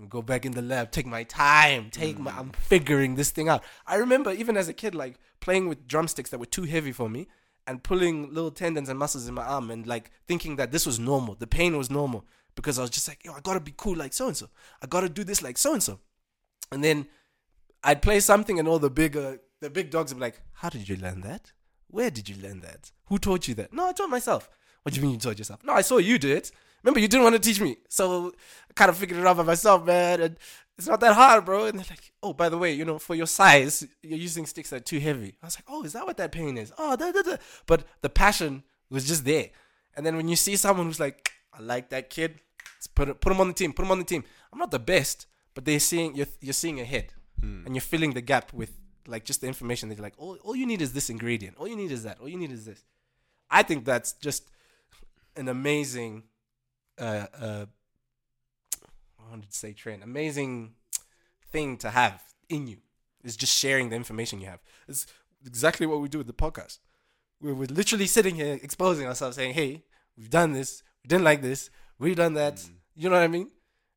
[0.09, 3.63] Go back in the lab, take my time, take my, I'm figuring this thing out.
[3.85, 7.09] I remember even as a kid, like playing with drumsticks that were too heavy for
[7.09, 7.27] me
[7.67, 10.99] and pulling little tendons and muscles in my arm and like thinking that this was
[10.99, 11.35] normal.
[11.35, 14.13] The pain was normal because I was just like, yo, I gotta be cool like
[14.13, 14.49] so and so.
[14.81, 15.99] I gotta do this like so and so.
[16.71, 17.07] And then
[17.83, 20.69] I'd play something and all the big, uh, the big dogs would be like, how
[20.69, 21.51] did you learn that?
[21.87, 22.91] Where did you learn that?
[23.05, 23.73] Who taught you that?
[23.73, 24.49] No, I taught myself.
[24.83, 25.63] What do you mean you taught yourself?
[25.63, 26.51] No, I saw you do it.
[26.83, 27.77] Remember, you didn't want to teach me.
[27.89, 28.33] So
[28.69, 30.21] I kind of figured it out by myself, man.
[30.21, 30.37] And
[30.77, 31.65] it's not that hard, bro.
[31.65, 34.71] And they're like, oh, by the way, you know, for your size, you're using sticks
[34.71, 35.35] that are too heavy.
[35.41, 36.71] I was like, oh, is that what that pain is?
[36.77, 37.35] Oh, da, da, da.
[37.67, 39.49] but the passion was just there.
[39.95, 42.39] And then when you see someone who's like, I like that kid,
[42.75, 44.23] let's put put him on the team, put him on the team.
[44.51, 47.65] I'm not the best, but they're seeing you're you're seeing ahead, hmm.
[47.65, 48.71] and you're filling the gap with
[49.07, 51.67] like just the information that you're like, all all you need is this ingredient, all
[51.67, 52.83] you need is that, all you need is this.
[53.49, 54.49] I think that's just
[55.35, 56.23] an amazing,
[57.01, 57.65] uh, uh,
[59.19, 60.73] I wanted to say trend, amazing
[61.51, 62.77] thing to have in you
[63.23, 64.59] is just sharing the information you have.
[64.87, 65.07] It's
[65.45, 66.79] exactly what we do with the podcast.
[67.41, 69.83] We're, we're literally sitting here exposing ourselves, saying, "Hey,
[70.17, 70.83] we've done this.
[71.03, 71.69] We didn't like this.
[71.97, 72.63] We've done that.
[72.95, 73.49] You know what I mean?"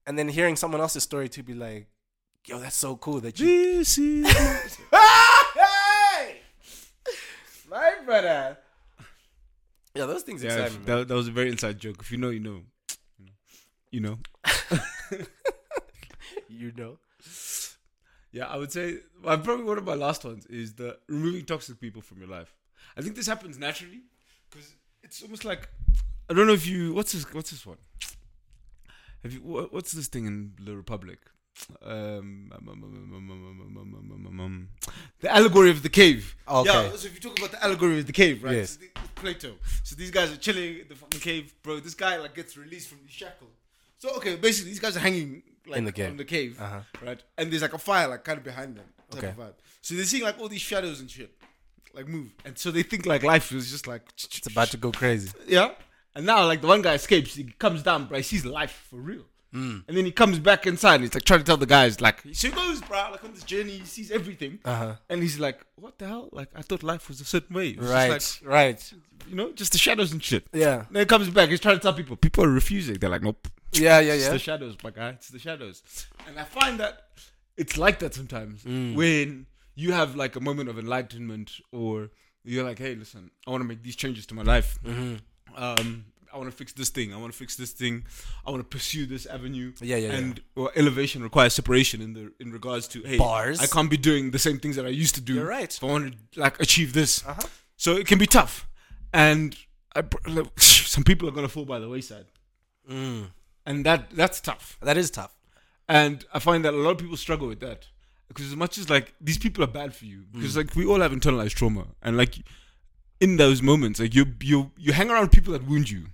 [0.07, 1.89] And then hearing someone else's story to be like,
[2.47, 3.47] "Yo, that's so cool that you."
[3.79, 4.27] This is
[4.91, 6.37] hey,
[7.69, 8.59] my brother.
[9.95, 10.87] Yeah, those things yeah, excite me.
[10.87, 11.97] that, that was a very inside joke.
[12.01, 12.63] If you know, you know
[13.95, 14.19] you know.
[16.49, 16.99] you know.
[18.33, 21.81] Yeah, I would say well, probably one of my last ones is the removing toxic
[21.81, 22.53] people from your life.
[22.97, 24.03] I think this happens naturally
[24.51, 25.69] because it's almost like
[26.29, 27.79] I don't know if you what's this what's this one?
[29.23, 31.21] Have you what's this thing in the Republic?
[31.83, 32.51] Um,
[35.21, 36.35] the allegory of the cave.
[36.49, 36.69] Okay.
[36.69, 38.57] Yeah, so if you talk about the allegory of the cave, right?
[38.57, 38.71] Yes.
[38.73, 39.55] So the, Plato.
[39.85, 41.81] So these guys are chilling in the fucking cave, bro.
[41.81, 43.49] This guy like gets released from the shackle.
[44.05, 46.17] So okay, basically these guys are hanging like In the cave.
[46.19, 46.81] the cave, Uh-huh.
[47.09, 47.21] right?
[47.39, 48.85] And there's like a fire like kind of behind them.
[49.11, 49.29] Type Okay.
[49.29, 49.55] of vibe.
[49.81, 51.31] So they're seeing like all these shadows and shit,
[51.95, 54.03] like move, and so they think like life is just like
[54.39, 55.31] It's about to go crazy.
[55.47, 55.71] yeah.
[56.15, 58.19] And now like the one guy escapes, he comes down, bro.
[58.19, 59.25] He sees life for real.
[59.55, 59.85] Mm.
[59.87, 62.23] And then he comes back inside and he's like trying to tell the guys, like,
[62.33, 64.59] so he goes, bro, like on this journey, he sees everything.
[64.65, 64.95] Uh huh.
[65.09, 66.29] And he's like, what the hell?
[66.33, 67.77] Like, I thought life was a certain way.
[67.79, 68.11] Right.
[68.11, 68.93] just right.
[69.29, 70.47] you know, just the shadows and shit.
[70.53, 70.85] Yeah.
[70.91, 72.17] Then he comes back, he's trying to tell people.
[72.17, 72.97] People are refusing.
[72.97, 73.47] They're like, nope.
[73.73, 74.01] Yeah.
[74.01, 74.15] Yeah.
[74.15, 74.31] It's Yeah.
[74.31, 75.11] the shadows, my guy.
[75.11, 75.83] It's the shadows.
[76.27, 77.03] And I find that
[77.57, 78.95] it's like that sometimes Mm.
[78.97, 82.11] when you have like a moment of enlightenment or
[82.45, 84.79] you're like, hey, listen, I want to make these changes to my life.
[84.85, 85.17] Mm-hmm.
[85.57, 87.15] Um, I want to fix this thing.
[87.15, 88.05] I want to fix this thing.
[88.45, 89.73] I want to pursue this avenue.
[89.81, 89.97] Yeah.
[89.97, 90.13] Yeah.
[90.13, 93.61] and well, elevation requires separation in the in regards to hey, Bars.
[93.61, 95.35] I can't be doing the same things that I used to do.
[95.35, 95.73] You're right.
[95.73, 97.43] If I want to like achieve this, Uh huh.
[97.77, 98.69] so it can be tough,
[99.13, 99.57] and
[99.97, 102.27] I, like, some people are gonna fall by the wayside,
[102.91, 103.31] Mm.
[103.67, 104.77] and that that's tough.
[104.83, 105.33] That is tough.
[105.89, 107.87] And I find that a lot of people struggle with that
[108.29, 111.01] because as much as like these people are bad for you because like we all
[111.01, 112.35] have internalized trauma and like
[113.21, 116.07] in those moments like you you you hang around people that wound you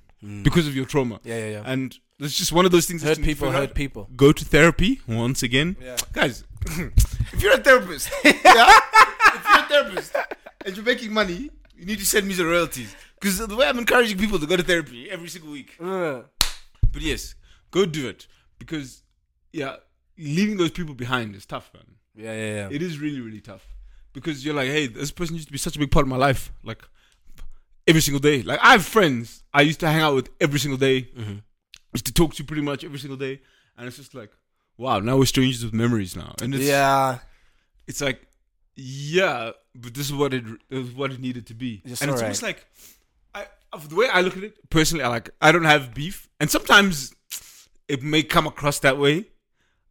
[0.43, 1.39] because of your trauma Yeah.
[1.39, 1.51] Yeah.
[1.51, 1.63] Yeah.
[1.73, 3.51] and it's just one of those things that Hurt people.
[3.51, 3.75] Hurt out.
[3.75, 4.09] people.
[4.17, 5.97] go to therapy once again Yeah.
[6.13, 6.45] guys
[7.33, 8.33] if you're a therapist yeah,
[9.37, 10.17] if you're a therapist
[10.65, 13.79] and you're making money you need to send me the royalties because the way i'm
[13.79, 16.21] encouraging people to go to therapy every single week Uh,
[16.93, 17.35] but yes
[17.71, 18.27] go do it
[18.59, 19.03] because
[19.53, 19.77] yeah
[20.19, 22.35] leaving those people behind is tough man yeah.
[22.35, 22.55] Yeah.
[22.57, 22.69] Yeah.
[22.77, 23.65] it is really really tough
[24.13, 26.17] because you're like hey this person used to be such a big part of my
[26.29, 26.83] life like
[27.91, 28.43] every single day.
[28.43, 31.03] Like i have friends i used to hang out with every single day.
[31.03, 31.39] Mm-hmm.
[31.93, 33.41] used to talk to pretty much every single day.
[33.77, 34.31] And it's just like
[34.79, 36.35] wow now we're strangers with memories now.
[36.41, 37.19] And it's yeah.
[37.87, 38.27] it's like
[38.77, 40.45] yeah but this is what it
[40.97, 41.83] what it needed to be.
[41.85, 42.23] And it's alright.
[42.23, 42.67] almost like
[43.35, 46.29] i of the way i look at it personally i like i don't have beef.
[46.39, 47.15] And sometimes
[47.89, 49.27] it may come across that way.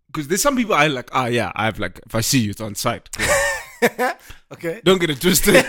[0.07, 2.51] Because there's some people i like ah yeah i have like if i see you
[2.51, 3.09] it's on sight.
[4.51, 4.81] Okay.
[4.83, 5.55] don't get it twisted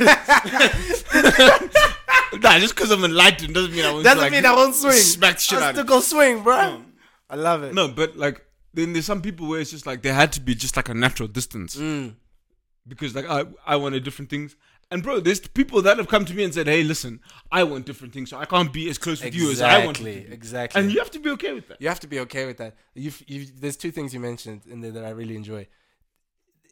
[2.40, 4.92] nah just because i'm enlightened doesn't mean i won't Doesn't like, mean I won't swing.
[4.92, 6.56] smack shit I out still go swing, bro.
[6.56, 6.82] No.
[7.28, 7.74] I love it.
[7.74, 10.54] no but like then there's some people where it's just like there had to be
[10.54, 12.14] just like a natural distance Mm.
[12.86, 14.56] because like I I wanted different things.
[14.92, 17.20] And bro, there's people that have come to me and said, "Hey, listen,
[17.52, 19.98] I want different things, so I can't be as close with you as I want."
[19.98, 20.26] to Exactly.
[20.28, 20.80] be." Exactly.
[20.82, 21.80] And you have to be okay with that.
[21.80, 22.74] You have to be okay with that.
[22.94, 25.68] You've, you've, there's two things you mentioned in there that I really enjoy.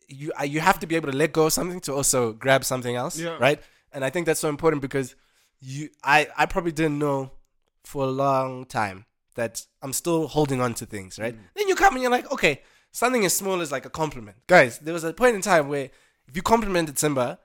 [0.09, 2.97] You you have to be able to let go of something to also grab something
[2.97, 3.37] else, Yeah.
[3.39, 3.61] right?
[3.93, 5.15] And I think that's so important because
[5.61, 7.33] you I I probably didn't know
[7.85, 11.35] for a long time that I'm still holding on to things, right?
[11.35, 11.41] Mm.
[11.55, 14.79] Then you come and you're like, okay, something as small as like a compliment, guys.
[14.79, 15.91] There was a point in time where
[16.27, 17.39] if you complimented Simba,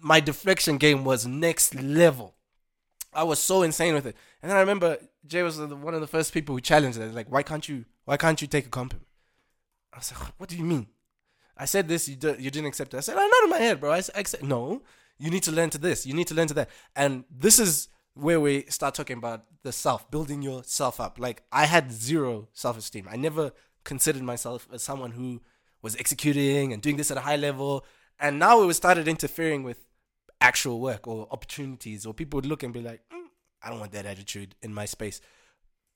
[0.00, 2.34] my deflection game was next level.
[3.12, 4.16] I was so insane with it.
[4.42, 7.14] And then I remember Jay was one of the first people who challenged it.
[7.14, 7.84] Like, why can't you?
[8.04, 9.06] Why can't you take a compliment?
[9.92, 10.88] I was like, what do you mean?
[11.56, 12.96] I said this, you, do, you didn't accept it.
[12.98, 13.92] I said, I'm not in my head, bro.
[13.92, 14.42] I accept.
[14.42, 14.82] No,
[15.18, 16.06] you need to learn to this.
[16.06, 16.70] You need to learn to that.
[16.96, 21.18] And this is where we start talking about the self, building yourself up.
[21.18, 23.08] Like, I had zero self esteem.
[23.10, 23.52] I never
[23.84, 25.40] considered myself as someone who
[25.82, 27.84] was executing and doing this at a high level.
[28.18, 29.86] And now it was started interfering with
[30.40, 33.28] actual work or opportunities, or people would look and be like, "Mm,
[33.62, 35.20] I don't want that attitude in my space.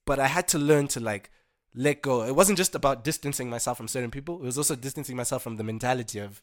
[0.04, 1.30] But I had to learn to like
[1.74, 2.24] let go.
[2.24, 4.36] It wasn't just about distancing myself from certain people.
[4.36, 6.42] It was also distancing myself from the mentality of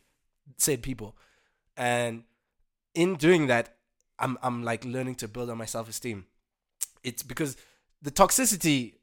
[0.57, 1.17] said people.
[1.75, 2.23] And
[2.95, 3.75] in doing that,
[4.17, 6.25] I'm I'm like learning to build on my self esteem.
[7.03, 7.57] It's because
[8.01, 8.95] the toxicity.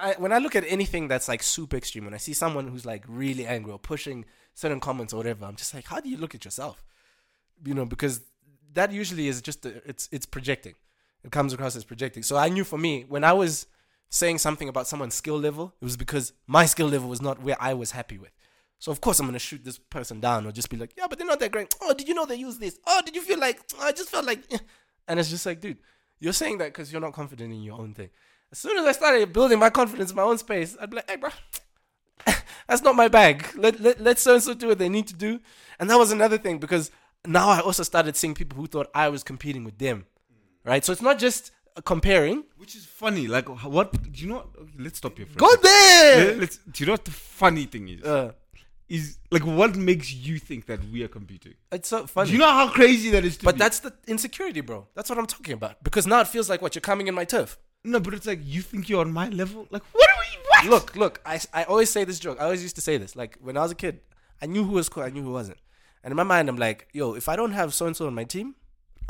[0.00, 2.84] I, when I look at anything that's like super extreme, when I see someone who's
[2.84, 6.16] like really angry or pushing certain comments or whatever, I'm just like, how do you
[6.16, 6.82] look at yourself?
[7.64, 8.22] You know, because
[8.72, 10.74] that usually is just a, it's it's projecting.
[11.22, 12.24] It comes across as projecting.
[12.24, 13.66] So I knew for me when I was
[14.10, 17.56] saying something about someone's skill level, it was because my skill level was not where
[17.60, 18.32] I was happy with.
[18.78, 21.18] So of course I'm gonna shoot this person down or just be like, yeah, but
[21.18, 21.74] they're not that great.
[21.80, 22.78] Oh, did you know they use this?
[22.86, 23.60] Oh, did you feel like?
[23.78, 24.58] Oh, I just felt like, eh."
[25.08, 25.78] and it's just like, dude,
[26.20, 28.10] you're saying that because you're not confident in your own thing.
[28.52, 31.10] As soon as I started building my confidence in my own space, I'd be like,
[31.10, 31.30] hey, bro,
[32.68, 33.46] that's not my bag.
[33.56, 35.40] Let let let so and so do what they need to do.
[35.78, 36.90] And that was another thing because
[37.26, 40.06] now I also started seeing people who thought I was competing with them,
[40.64, 40.84] right?
[40.84, 41.50] So it's not just
[41.84, 42.44] comparing.
[42.56, 43.26] Which is funny.
[43.28, 43.92] Like, what?
[44.12, 44.46] Do you know?
[44.78, 45.26] Let's stop here.
[45.36, 46.26] Go there.
[46.26, 48.02] Let- Let's, do you know what the funny thing is?
[48.02, 48.32] Uh,
[48.88, 51.54] is like, what makes you think that we are competing?
[51.72, 52.28] it's so funny.
[52.28, 53.36] Do you know how crazy that is?
[53.38, 53.58] To But me?
[53.58, 54.86] that's the insecurity, bro.
[54.94, 55.82] That's what I'm talking about.
[55.84, 57.58] Because now it feels like what you're coming in my turf.
[57.84, 59.66] no, but it's like you think you're on my level.
[59.70, 60.38] Like, what are we?
[60.48, 60.64] What?
[60.74, 61.20] Look, look.
[61.24, 62.38] I, I always say this joke.
[62.40, 63.14] I always used to say this.
[63.14, 64.00] Like when I was a kid,
[64.42, 65.02] I knew who was cool.
[65.02, 65.58] I knew who wasn't.
[66.02, 68.14] And in my mind, I'm like, yo, if I don't have so and so on
[68.14, 68.54] my team,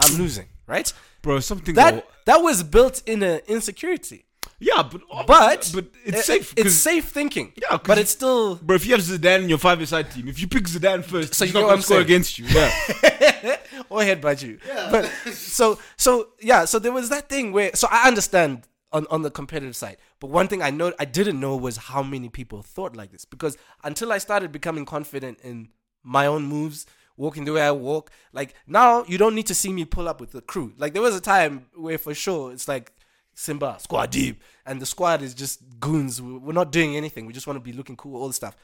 [0.00, 0.92] I'm losing, right?
[1.22, 4.24] bro, something That that was built in an insecurity.
[4.60, 6.52] Yeah, but But but it's it- safe.
[6.56, 7.52] It's 'cause- safe thinking.
[7.62, 8.56] Yeah, but it's still.
[8.56, 11.44] But if you have Zidane in your five-a-side team, if you pick Zidane first, So
[11.44, 12.46] he's you not gonna score against you.
[12.46, 12.70] Yeah,
[13.88, 14.58] or headbutt you.
[14.90, 19.22] But so so yeah, so there was that thing where so I understand on, on
[19.22, 19.98] the competitive side.
[20.18, 23.24] But one thing I know I didn't know was how many people thought like this.
[23.24, 25.68] Because until I started becoming confident in
[26.02, 29.72] my own moves, walking the way I walk, like now you don't need to see
[29.72, 30.72] me pull up with the crew.
[30.78, 32.92] Like there was a time where for sure it's like
[33.38, 36.20] Simba, squad deep, and the squad is just goons.
[36.20, 37.24] We- We're not doing anything.
[37.24, 38.56] We just want to be looking cool, all the stuff.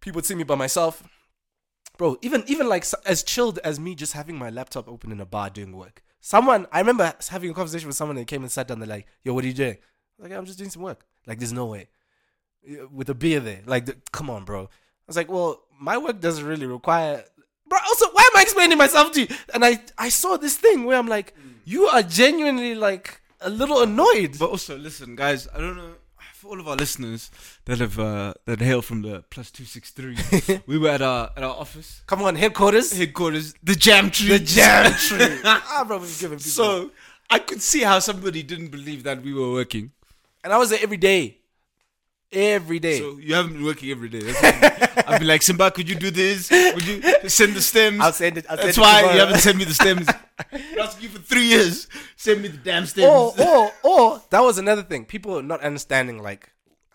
[0.00, 1.02] People would see me by myself.
[1.98, 5.26] Bro even even like as chilled as me just having my laptop open in a
[5.26, 6.02] bar doing work.
[6.20, 9.06] Someone i remember having a conversation with someone that came and sat down they're like
[9.24, 9.78] yo what are you doing?
[10.18, 11.04] Like i'm just doing some work.
[11.26, 11.88] Like there's no way.
[12.92, 13.62] With a beer there.
[13.66, 14.64] Like the, come on bro.
[14.64, 17.24] I was like well my work doesn't really require
[17.68, 19.28] bro also why am i explaining myself to you?
[19.52, 21.54] And i i saw this thing where i'm like mm.
[21.64, 25.48] you are genuinely like a little annoyed but also listen, guys.
[25.54, 25.92] I don't know
[26.32, 27.30] for all of our listeners
[27.64, 30.16] that have uh, that hail from the plus two six three.
[30.66, 34.28] we were at our at our office come on headquarters headquarters, the Jam Tree.
[34.28, 36.90] the jam tree ah bro we're giving people So
[37.30, 39.92] I could see how somebody didn't believe that we were working.
[40.42, 41.38] and i was there every day
[42.32, 44.20] every day So you haven't been working every day.
[45.06, 46.50] I'd be like, Simba, could you do this?
[46.50, 48.00] Would you send the stems?
[48.00, 48.46] I'll send it.
[48.50, 49.14] I'll That's it why tomorrow.
[49.14, 50.08] you haven't sent me the stems.
[50.50, 51.88] Been asking you for three years.
[52.16, 53.06] Send me the damn stems.
[53.06, 55.04] or, or, or that was another thing.
[55.04, 56.50] People are not understanding like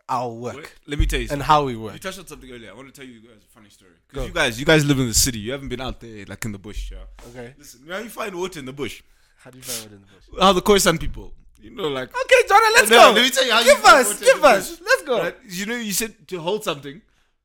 [0.10, 1.42] our work Wait, let me tell you something.
[1.42, 1.94] and how we work.
[1.94, 2.72] You touched on something earlier.
[2.72, 3.92] I want to tell you guys a funny story.
[4.10, 5.40] Because you guys, you guys live in the city.
[5.40, 6.92] You haven't been out there, like in the bush.
[6.92, 6.98] Yeah.
[7.30, 7.54] Okay.
[7.58, 9.04] Listen, now you find water in the bush.
[9.38, 10.42] How do you find water in the bush?
[10.44, 12.10] How the Khoisan people, you know, like.
[12.10, 13.12] Okay, Jonah, let's No, go.
[13.14, 14.70] let me tell you how you give find us, water in give the us.
[14.72, 14.80] bush.
[14.86, 15.20] Let's go.
[15.20, 15.36] Right?
[15.48, 17.02] You know, you said to hold something,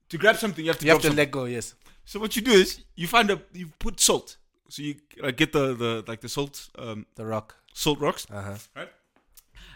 [0.08, 1.18] to grab something, you have to You have to something.
[1.18, 1.44] let go.
[1.44, 1.74] Yes.
[2.06, 4.38] So what you do is you find a you put salt.
[4.74, 7.54] So you like get the the like the salt um The rock.
[7.72, 8.56] salt rocks, Uh huh.
[8.80, 8.90] right?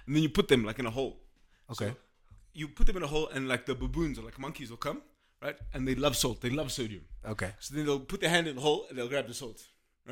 [0.06, 1.14] And then you put them like in a hole.
[1.70, 1.92] Okay.
[2.61, 4.98] You put them in a hole, and like the baboons or like monkeys will come,
[5.46, 5.56] right?
[5.72, 6.40] And they love salt.
[6.40, 7.04] They love sodium.
[7.34, 7.50] Okay.
[7.61, 9.58] So then they'll put their hand in the hole and they'll grab the salt,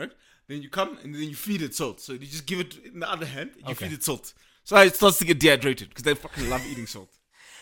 [0.01, 0.13] right?
[0.49, 1.97] Then you come and then you feed it salt.
[2.01, 3.51] So you just give it in the other hand.
[3.57, 3.87] You Okay.
[3.87, 4.35] feed it salt.
[4.69, 7.11] So it starts to get dehydrated because they fucking love eating salt.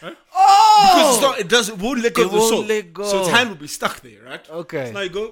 [0.01, 1.13] Because Oh.
[1.15, 2.67] it's not, it does, it won't let go It of the won't salt.
[2.75, 3.05] let go.
[3.11, 4.45] So its hand will be stuck there, right?
[4.63, 4.85] Okay.
[4.89, 5.27] So now you go,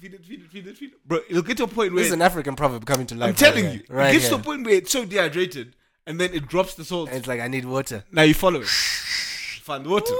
[0.00, 1.08] feed it, feed it, feed it, feed it.
[1.08, 3.28] Bro, it'll get to a point where This is an African proverb coming to life.
[3.30, 3.96] I'm telling right you, here.
[3.96, 4.36] Right it gets here.
[4.36, 7.08] to a point where it's so dehydrated, and then it drops the salt.
[7.08, 8.04] And it's like I need water.
[8.10, 8.68] now you follow it.
[8.68, 10.14] Find water,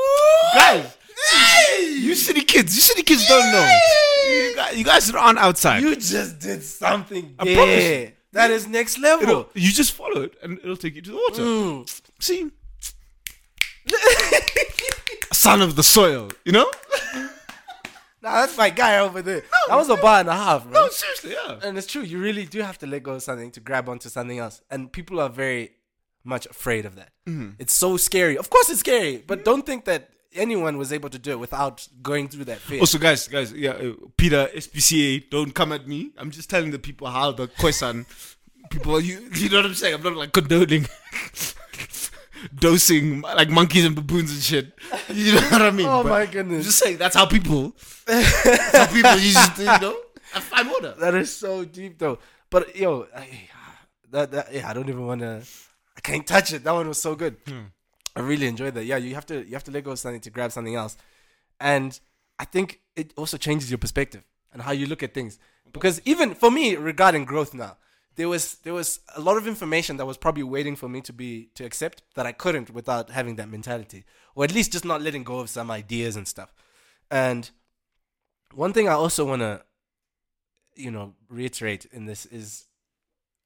[0.55, 0.97] guys.
[1.81, 3.79] You city kids, you city kids don't know.
[4.29, 5.83] You guys, you guys aren't outside.
[5.83, 8.01] You just did something I promise there.
[8.07, 8.13] you.
[8.33, 9.29] That is next level.
[9.29, 11.43] It'll- you just follow it, and it'll take you to the water.
[11.43, 12.01] Mm.
[12.21, 12.51] See,
[15.33, 16.71] son of the soil, you know?
[18.23, 19.43] Nah, that's my guy over there.
[19.43, 20.73] No, that was a bar and a half, bro.
[20.73, 21.59] No, seriously, yeah.
[21.63, 22.03] And it's true.
[22.03, 24.61] You really do have to let go of something to grab onto something else.
[24.71, 25.73] And people are very
[26.23, 27.11] much afraid of that.
[27.27, 27.53] Mm-hmm.
[27.59, 28.37] It's so scary.
[28.37, 31.89] Of course, it's scary, but don't think that anyone was able to do it without
[32.03, 32.81] going through that fear.
[32.81, 36.11] Also, guys, guys, yeah, uh, PETA SPCA, don't come at me.
[36.19, 38.07] I'm just telling the people how the Khoisan
[38.71, 39.95] people, you, you know what I'm saying?
[39.95, 40.87] I'm not like condoning
[42.55, 44.73] dosing like monkeys and baboons and shit.
[45.13, 45.87] You know what I mean?
[45.87, 46.65] Oh But my I'm goodness.
[46.67, 47.75] just saying that's how people,
[48.07, 49.97] that's how people used to, you know,
[50.35, 50.95] I find water.
[50.99, 52.19] That is so deep, though.
[52.51, 53.49] But yo, I,
[54.11, 55.43] that, that yeah, I don't even want to.
[55.97, 56.65] I can't touch it.
[56.65, 57.37] That one was so good.
[57.47, 57.65] Hmm.
[58.17, 58.85] I really enjoyed that.
[58.85, 60.97] Yeah, you have to you have to let go of something to grab something else,
[61.61, 61.99] and
[62.39, 64.23] I think it also changes your perspective
[64.53, 65.39] and how you look at things.
[65.73, 67.77] Because even for me, regarding growth now,
[68.17, 71.13] there was there was a lot of information that was probably waiting for me to
[71.13, 74.05] be to accept that I couldn't without having that mentality,
[74.35, 76.53] or at least just not letting go of some ideas and stuff.
[77.11, 77.51] And
[78.55, 79.63] one thing I also want to,
[80.75, 82.67] you know, reiterate in this is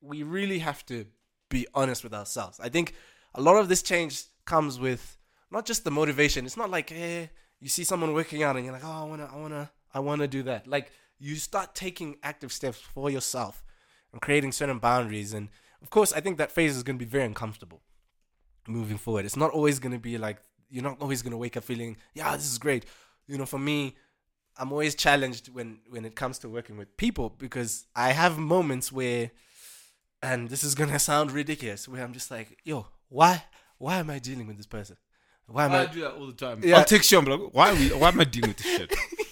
[0.00, 1.06] we really have to
[1.48, 2.58] be honest with ourselves.
[2.60, 2.94] I think
[3.34, 5.18] a lot of this change comes with
[5.50, 6.46] not just the motivation.
[6.46, 9.30] It's not like, hey, you see someone working out and you're like, oh, I wanna,
[9.32, 10.66] I wanna, I wanna do that.
[10.66, 13.62] Like you start taking active steps for yourself
[14.14, 15.34] and creating certain boundaries.
[15.34, 15.48] And
[15.82, 17.82] of course, I think that phase is gonna be very uncomfortable
[18.66, 19.26] moving forward.
[19.26, 20.38] It's not always gonna be like
[20.70, 22.86] you're not always gonna wake up feeling, yeah, this is great.
[23.26, 23.96] You know, for me,
[24.56, 28.92] I'm always challenged when when it comes to working with people because I have moments
[28.92, 29.32] where,
[30.22, 33.44] and this is gonna sound ridiculous, where I'm just like, yo, why
[33.78, 34.96] why am I dealing with this person?
[35.46, 35.86] Why am I I?
[35.86, 36.60] do that all the time.
[36.62, 36.78] Yeah.
[36.78, 37.18] I'll text you.
[37.18, 37.70] I'm like, why?
[37.70, 38.94] Are we, why am I dealing with this shit?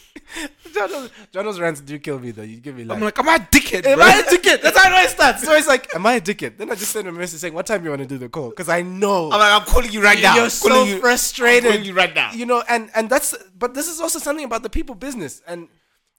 [0.72, 2.42] Jono's, Jono's rants do kill me though.
[2.42, 3.86] You give me like, I'm like, am I a dickhead?
[3.86, 4.06] am bro?
[4.06, 4.62] I a dickhead?
[4.62, 5.44] That's how it starts.
[5.44, 6.56] So it's like, am I a dickhead?
[6.56, 8.50] Then I just send a message saying, what time you want to do the call?
[8.50, 10.34] Because I know I'm like, I'm calling you right now.
[10.34, 11.18] you're I'm so you, I'm
[11.62, 12.32] calling you right now.
[12.32, 15.68] you know and and that's but this is also something about the people business and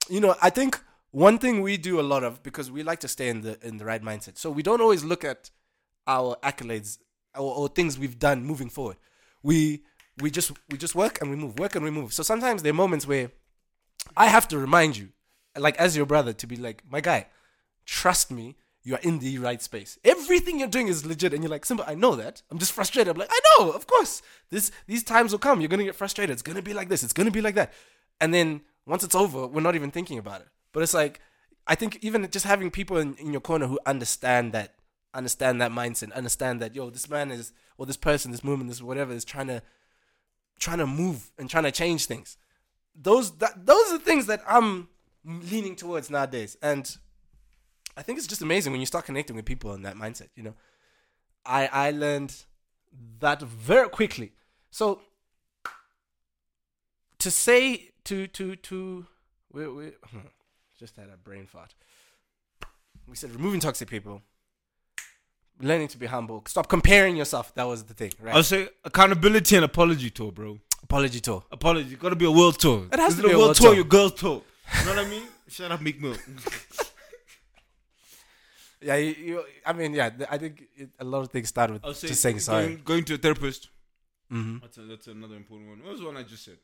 [0.08, 0.80] you know i think
[1.10, 3.78] one thing we do a lot of because we like to stay in the in
[3.78, 5.50] the right mindset so we don't always look at
[6.06, 6.98] our accolades
[7.36, 8.96] or, or things we've done moving forward
[9.42, 9.82] we
[10.20, 12.70] we just we just work and we move work and we move so sometimes there
[12.70, 13.30] are moments where
[14.16, 15.08] i have to remind you
[15.56, 17.26] like as your brother to be like my guy
[17.84, 19.98] trust me you are in the right space.
[20.04, 22.42] Everything you're doing is legit, and you're like, Simba, I know that.
[22.50, 23.10] I'm just frustrated.
[23.10, 24.20] I'm like, I know, of course.
[24.50, 25.60] This these times will come.
[25.60, 26.34] You're gonna get frustrated.
[26.34, 27.02] It's gonna be like this.
[27.02, 27.72] It's gonna be like that.
[28.20, 30.48] And then once it's over, we're not even thinking about it.
[30.72, 31.20] But it's like,
[31.66, 34.74] I think even just having people in, in your corner who understand that,
[35.14, 38.82] understand that mindset, understand that, yo, this man is, or this person, this movement, this
[38.82, 39.62] whatever is trying to,
[40.58, 42.36] trying to move and trying to change things.
[42.94, 44.88] Those that those are the things that I'm
[45.24, 46.96] leaning towards nowadays, and
[47.96, 50.28] I think it's just amazing when you start connecting with people in that mindset.
[50.36, 50.54] You know,
[51.44, 52.34] I I learned
[53.20, 54.32] that very quickly.
[54.70, 55.00] So
[57.18, 59.06] to say to to to
[59.52, 59.92] we we
[60.78, 61.74] just had a brain fart.
[63.06, 64.22] We said removing toxic people,
[65.60, 67.54] learning to be humble, stop comparing yourself.
[67.54, 68.44] That was the thing, right?
[68.44, 70.58] Say accountability and apology tour, bro.
[70.84, 71.42] Apology tour.
[71.50, 71.96] Apology.
[71.96, 72.86] Got to be a world tour.
[72.92, 73.66] It has to be a world, world tour.
[73.68, 73.74] tour.
[73.74, 74.42] Your girls tour.
[74.78, 75.22] You know what I mean?
[75.48, 76.16] Shut up, Meek Mill.
[78.86, 80.10] Yeah, you, you, I mean, yeah.
[80.30, 82.66] I think it, a lot of things start with say just saying sorry.
[82.66, 83.70] Going, going to a therapist.
[84.30, 84.58] Mm-hmm.
[84.60, 85.78] That's, a, that's another important one.
[85.82, 86.58] What was the one I just said?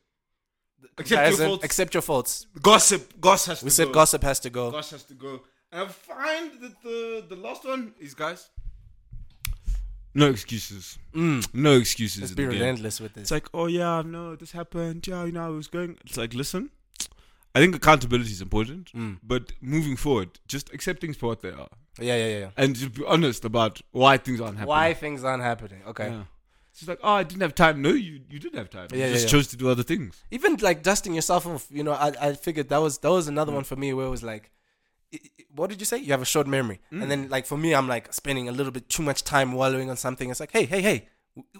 [0.99, 1.65] Accept your faults.
[1.65, 2.45] Accept your faults.
[2.61, 3.19] Gossip.
[3.19, 4.69] Goss has We to said gossip has to go.
[4.69, 5.41] Gosh has to go.
[5.71, 8.49] And I find that the the last one is guys.
[10.13, 10.97] No excuses.
[11.13, 11.47] Mm.
[11.53, 12.21] No excuses.
[12.21, 12.59] Let's be the game.
[12.61, 15.07] relentless with It's like, oh yeah, no, this happened.
[15.07, 15.97] Yeah, you know, I was going.
[16.05, 16.69] It's like, listen,
[17.55, 19.19] I think accountability is important, Mm.
[19.23, 22.39] but moving forward, just accept things for what they are, Yeah, yeah, yeah.
[22.39, 22.49] yeah.
[22.57, 24.67] and just be honest about why things aren't happening.
[24.67, 25.81] Why things aren't happening?
[25.87, 26.09] Okay.
[26.09, 26.23] Yeah.
[26.71, 27.81] It's just like, oh, I didn't have time.
[27.81, 28.87] No, you you did have time.
[28.91, 29.31] Yeah, you yeah, just yeah.
[29.31, 30.23] chose to do other things.
[30.31, 31.67] Even like dusting yourself off.
[31.69, 33.55] You know, I I figured that was that was another Mm.
[33.55, 34.60] one for me where it was like, i- i-
[35.55, 35.97] what did you say?
[35.97, 37.01] You have a short memory, Mm.
[37.01, 39.89] and then like for me, I'm like spending a little bit too much time wallowing
[39.89, 40.29] on something.
[40.29, 41.07] It's like, hey, hey, hey.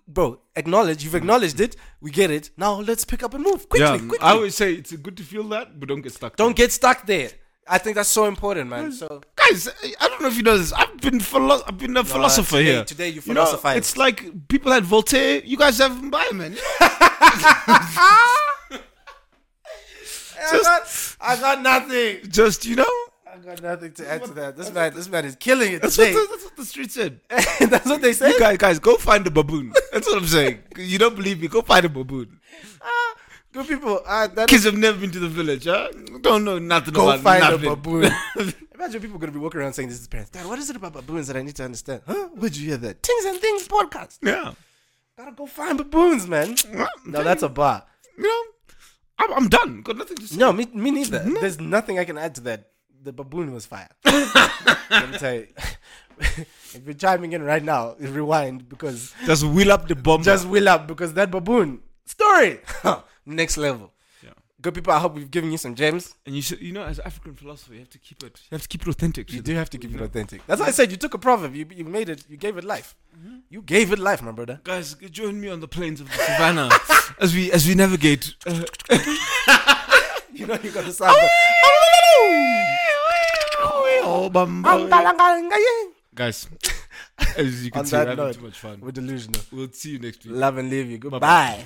[0.05, 1.77] Bro, acknowledge you've acknowledged it.
[2.01, 2.49] We get it.
[2.57, 3.87] Now let's pick up and move quickly.
[3.87, 4.19] yeah, quickly.
[4.19, 6.35] I always say it's good to feel that, but don't get stuck.
[6.35, 7.29] Don't get stuck there.
[7.67, 8.91] I think that's so important, man.
[8.91, 9.69] So guys.
[10.01, 10.73] I don't know if you know this.
[10.73, 12.83] I've been philo- I've been a philosopher today, here.
[12.83, 13.77] Today you You know, philosophize.
[13.77, 15.41] it's like people had Voltaire.
[15.45, 16.57] You guys have Mbaye, man.
[20.43, 22.29] I, got, I got nothing.
[22.29, 22.89] Just you know,
[23.31, 24.57] I got nothing to add to that.
[24.57, 26.19] This man, this man is killing it that's what, today.
[26.19, 27.19] the, that's what the street said.
[27.29, 28.31] that's what they say.
[28.31, 29.71] You guys, guys, go find a baboon.
[29.93, 30.59] That's what I'm saying.
[30.77, 31.47] You don't believe me?
[31.47, 32.41] Go find a baboon.
[32.81, 33.15] Ah,
[33.53, 34.01] good people.
[34.05, 35.91] Uh, that Kids have never been to the village, huh?
[36.19, 37.67] Don't know nothing go about find nothing.
[37.67, 38.11] a baboon.
[38.75, 40.31] Imagine people gonna be walking around saying this to parents.
[40.31, 42.01] Dad, what is it about baboons that I need to understand?
[42.05, 42.29] Huh?
[42.33, 43.01] Where'd you hear that?
[43.01, 44.17] Things and Things podcast.
[44.21, 44.53] Yeah.
[45.17, 46.55] Gotta go find baboons, man.
[47.05, 47.85] No, that's a bar.
[48.17, 48.43] you know,
[49.19, 49.83] I'm, I'm done.
[49.83, 50.37] Got nothing to say.
[50.37, 51.19] No, me, me neither.
[51.19, 52.70] There's nothing I can add to that.
[53.03, 53.89] The baboon was fire.
[54.05, 55.47] Let me tell you.
[56.19, 60.21] if you're chiming in right now, rewind because Just wheel up the bomb.
[60.21, 62.59] just wheel up because that baboon story
[63.25, 63.91] next level.
[64.23, 64.31] Yeah.
[64.61, 66.13] Good people, I hope we've given you some gems.
[66.27, 68.39] and you should, you know, as African philosopher, you have to keep it.
[68.51, 69.33] You have to keep it authentic.
[69.33, 70.45] You do have to keep it authentic.
[70.45, 72.63] That's why I said you took a proverb, you, you made it, you gave it
[72.63, 72.95] life.
[73.49, 74.59] You gave it life, my brother.
[74.63, 76.69] Guys, join me on the plains of the savannah
[77.19, 78.35] as we as we navigate.
[78.45, 78.63] Uh,
[80.33, 81.15] You know you got the sound.
[86.13, 86.47] Guys,
[87.37, 88.79] As you can see, we're having too much fun.
[88.81, 89.41] We're delusional.
[89.51, 90.35] We'll see you next week.
[90.35, 90.97] Love and leave you.
[90.97, 91.65] Goodbye.